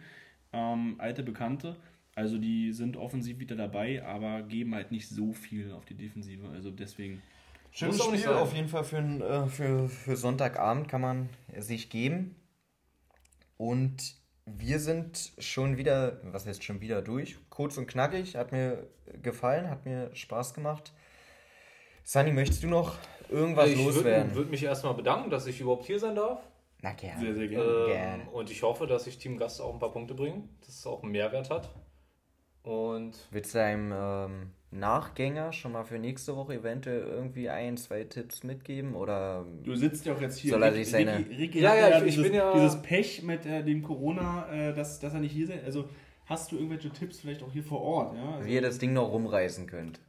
[0.52, 1.76] Ähm, alte Bekannte.
[2.14, 6.46] Also die sind offensiv wieder dabei, aber geben halt nicht so viel auf die Defensive.
[6.50, 7.22] Also deswegen.
[7.76, 8.42] Schönes Muss auch nicht Spiel sein.
[8.42, 12.36] auf jeden Fall für, ein, äh, für, für Sonntagabend kann man sich geben.
[13.56, 14.14] Und
[14.46, 17.36] wir sind schon wieder, was heißt schon wieder durch?
[17.50, 18.88] Kurz und knackig, hat mir
[19.22, 20.92] gefallen, hat mir Spaß gemacht.
[22.04, 22.96] Sunny, möchtest du noch
[23.28, 24.28] irgendwas ich loswerden?
[24.28, 26.38] würde würd mich erstmal bedanken, dass ich überhaupt hier sein darf.
[26.80, 27.20] Na gerne.
[27.20, 27.64] Sehr, sehr gerne.
[27.64, 28.30] Ähm, Gerne.
[28.30, 31.02] und ich hoffe, dass ich Team Gast auch ein paar Punkte bringe, dass es auch
[31.02, 31.74] einen Mehrwert hat.
[32.62, 38.04] Und Willst du deinem ähm, Nachgänger schon mal für nächste Woche eventuell irgendwie ein, zwei
[38.04, 38.94] Tipps mitgeben?
[38.94, 40.50] Oder Du sitzt ja auch jetzt hier.
[40.52, 42.82] Soll er sich seine- Ricky, Ricky Ja, ja, ja, ich- ich dieses, bin ja- dieses
[42.82, 45.64] Pech mit äh, dem Corona, äh, dass, dass er nicht hier ist.
[45.64, 45.84] Also
[46.26, 48.16] hast du irgendwelche Tipps vielleicht auch hier vor Ort?
[48.16, 48.34] Ja?
[48.36, 50.00] Also, wie ihr das Ding noch rumreißen könnt?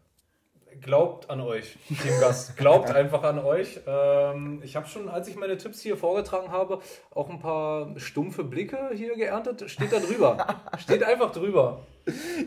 [0.82, 2.57] Glaubt an euch, Team Gast.
[2.57, 3.80] glaubt einfach an euch.
[3.88, 6.80] Ähm, ich habe schon, als ich meine Tipps hier vorgetragen habe,
[7.11, 9.69] auch ein paar stumpfe Blicke hier geerntet.
[9.69, 10.45] Steht da drüber.
[10.78, 11.86] Steht einfach drüber.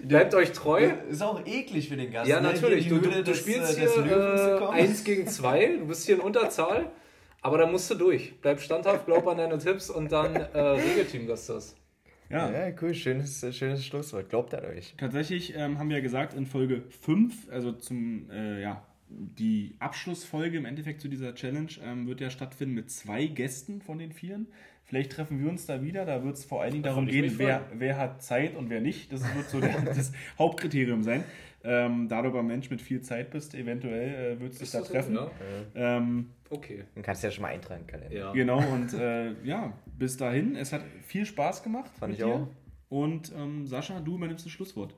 [0.04, 0.90] Bleibt euch treu.
[1.10, 2.28] Ist auch eklig für den Gast.
[2.28, 2.52] Ja, ne?
[2.52, 2.88] natürlich.
[2.88, 4.78] Du, du, du des, spielst äh, des hier zu äh, kommen.
[4.78, 5.78] 1 gegen 2.
[5.78, 6.90] Du bist hier in Unterzahl.
[7.40, 8.40] Aber da musst du durch.
[8.40, 11.76] Bleib standhaft, glaub an deine Tipps und dann äh, regelt Team Gast das.
[12.30, 12.50] Ja.
[12.50, 14.28] Ja, cool, schönes, schönes Schlusswort.
[14.28, 14.94] Glaubt an euch.
[14.96, 20.58] Tatsächlich ähm, haben wir ja gesagt, in Folge 5, also zum, äh, ja, die Abschlussfolge
[20.58, 24.46] im Endeffekt zu dieser Challenge ähm, wird ja stattfinden mit zwei Gästen von den Vieren.
[24.84, 26.06] Vielleicht treffen wir uns da wieder.
[26.06, 29.12] Da wird es vor allen Dingen darum gehen, wer, wer hat Zeit und wer nicht.
[29.12, 31.24] Das wird so der, das Hauptkriterium sein.
[31.64, 34.70] Ähm, da du aber ein Mensch mit viel Zeit bist, eventuell äh, wird es dich
[34.70, 35.14] da treffen.
[35.14, 35.30] Ja?
[35.74, 36.84] Ähm, Okay.
[36.94, 38.16] Dann kannst du ja schon mal eintragen, Kalender.
[38.16, 38.32] Ja.
[38.32, 40.56] Genau, und äh, ja, bis dahin.
[40.56, 41.90] Es hat viel Spaß gemacht.
[41.98, 42.32] Fand mit ich dir.
[42.34, 42.46] auch.
[42.88, 44.94] Und ähm, Sascha, du übernimmst das Schlusswort.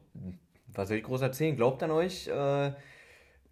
[0.73, 1.57] Was soll ich groß erzählen?
[1.57, 2.29] Glaubt an euch.
[2.29, 2.73] Äh,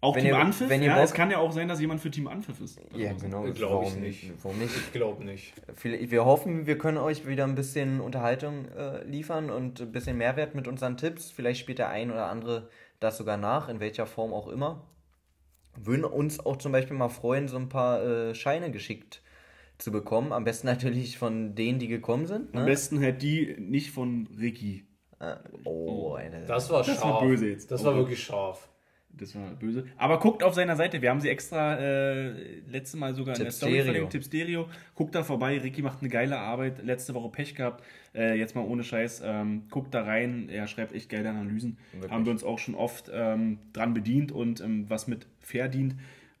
[0.01, 0.69] Auch Wenn Team ihr- Anpfiff?
[0.69, 2.79] wenn ihr ja, Bock- es kann ja auch sein, dass jemand für Team Anpfiff ist.
[2.95, 3.41] ja, genau.
[3.41, 4.31] Glaub ich warum nicht.
[4.41, 4.77] Warum nicht?
[4.77, 5.53] Ich glaube nicht.
[5.83, 10.55] Wir hoffen, wir können euch wieder ein bisschen Unterhaltung äh, liefern und ein bisschen Mehrwert
[10.55, 11.31] mit unseren Tipps.
[11.31, 12.69] Vielleicht spielt der ein oder andere
[13.01, 14.85] das sogar nach, in welcher Form auch immer.
[15.85, 19.21] Würden uns auch zum Beispiel mal freuen, so ein paar äh, Scheine geschickt
[19.77, 20.33] zu bekommen.
[20.33, 22.53] Am besten natürlich von denen, die gekommen sind.
[22.55, 22.65] Am Ne?
[22.65, 24.85] besten halt die nicht von Ricky.
[25.19, 27.03] Äh, oh, eine, Das war Das scharf.
[27.03, 27.71] war böse jetzt.
[27.71, 28.69] Das war wirklich scharf.
[29.19, 29.85] Das war böse.
[29.97, 31.01] Aber guckt auf seiner Seite.
[31.01, 32.29] Wir haben sie extra äh,
[32.69, 33.91] letzte Mal sogar in der Story Tipstereo.
[33.91, 34.11] verlinkt.
[34.11, 34.69] Tipstereo.
[34.95, 35.57] Guckt da vorbei.
[35.59, 36.83] Ricky macht eine geile Arbeit.
[36.83, 37.83] Letzte Woche Pech gehabt.
[38.15, 39.21] Äh, jetzt mal ohne Scheiß.
[39.25, 40.49] Ähm, guckt da rein.
[40.49, 41.77] Er schreibt echt geile Analysen.
[41.91, 42.11] Wirklich.
[42.11, 45.95] Haben wir uns auch schon oft ähm, dran bedient und ähm, was mit verdient.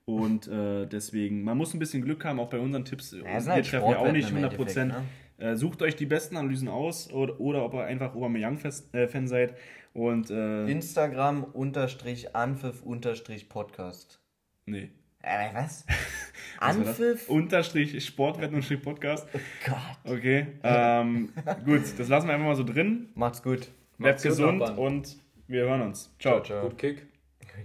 [0.05, 3.11] Und äh, deswegen, man muss ein bisschen Glück haben, auch bei unseren Tipps.
[3.11, 4.91] Ja, wir halt treffen ja auch nicht im 100 Prozent.
[4.93, 9.53] Endeffekt, Äh, sucht euch die besten Analysen aus oder, oder ob ihr einfach Aubameyang-Fan seid.
[9.93, 14.19] Und äh, Instagram unterstrich Anpfiff unterstrich Podcast.
[14.65, 14.91] nee.
[15.21, 15.85] Äh, was?
[16.59, 17.29] Anpfiff?
[17.29, 19.27] Unterstrich Sportwetten und Strich Podcast.
[19.65, 19.75] Gott.
[20.05, 20.47] Okay.
[20.63, 21.33] Ähm,
[21.65, 23.09] gut, das lassen wir einfach mal so drin.
[23.15, 23.67] Macht's gut.
[23.97, 25.17] Bleibt Macht's gut, gesund und
[25.47, 26.15] wir hören uns.
[26.19, 26.41] Ciao.
[26.41, 26.69] ciao.
[26.69, 27.07] Gut Kick.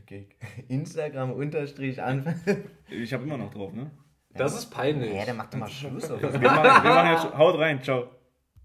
[0.02, 0.26] Okay.
[0.68, 2.58] Instagram unterstrich Anpfiff.
[2.90, 3.90] Ich habe immer noch drauf, ne?
[4.34, 5.14] Das ist peinlich.
[5.14, 6.10] Ja, der macht doch mal Schluss.
[6.10, 7.82] Wir machen, wir machen jetzt, haut rein.
[7.82, 8.08] Ciao.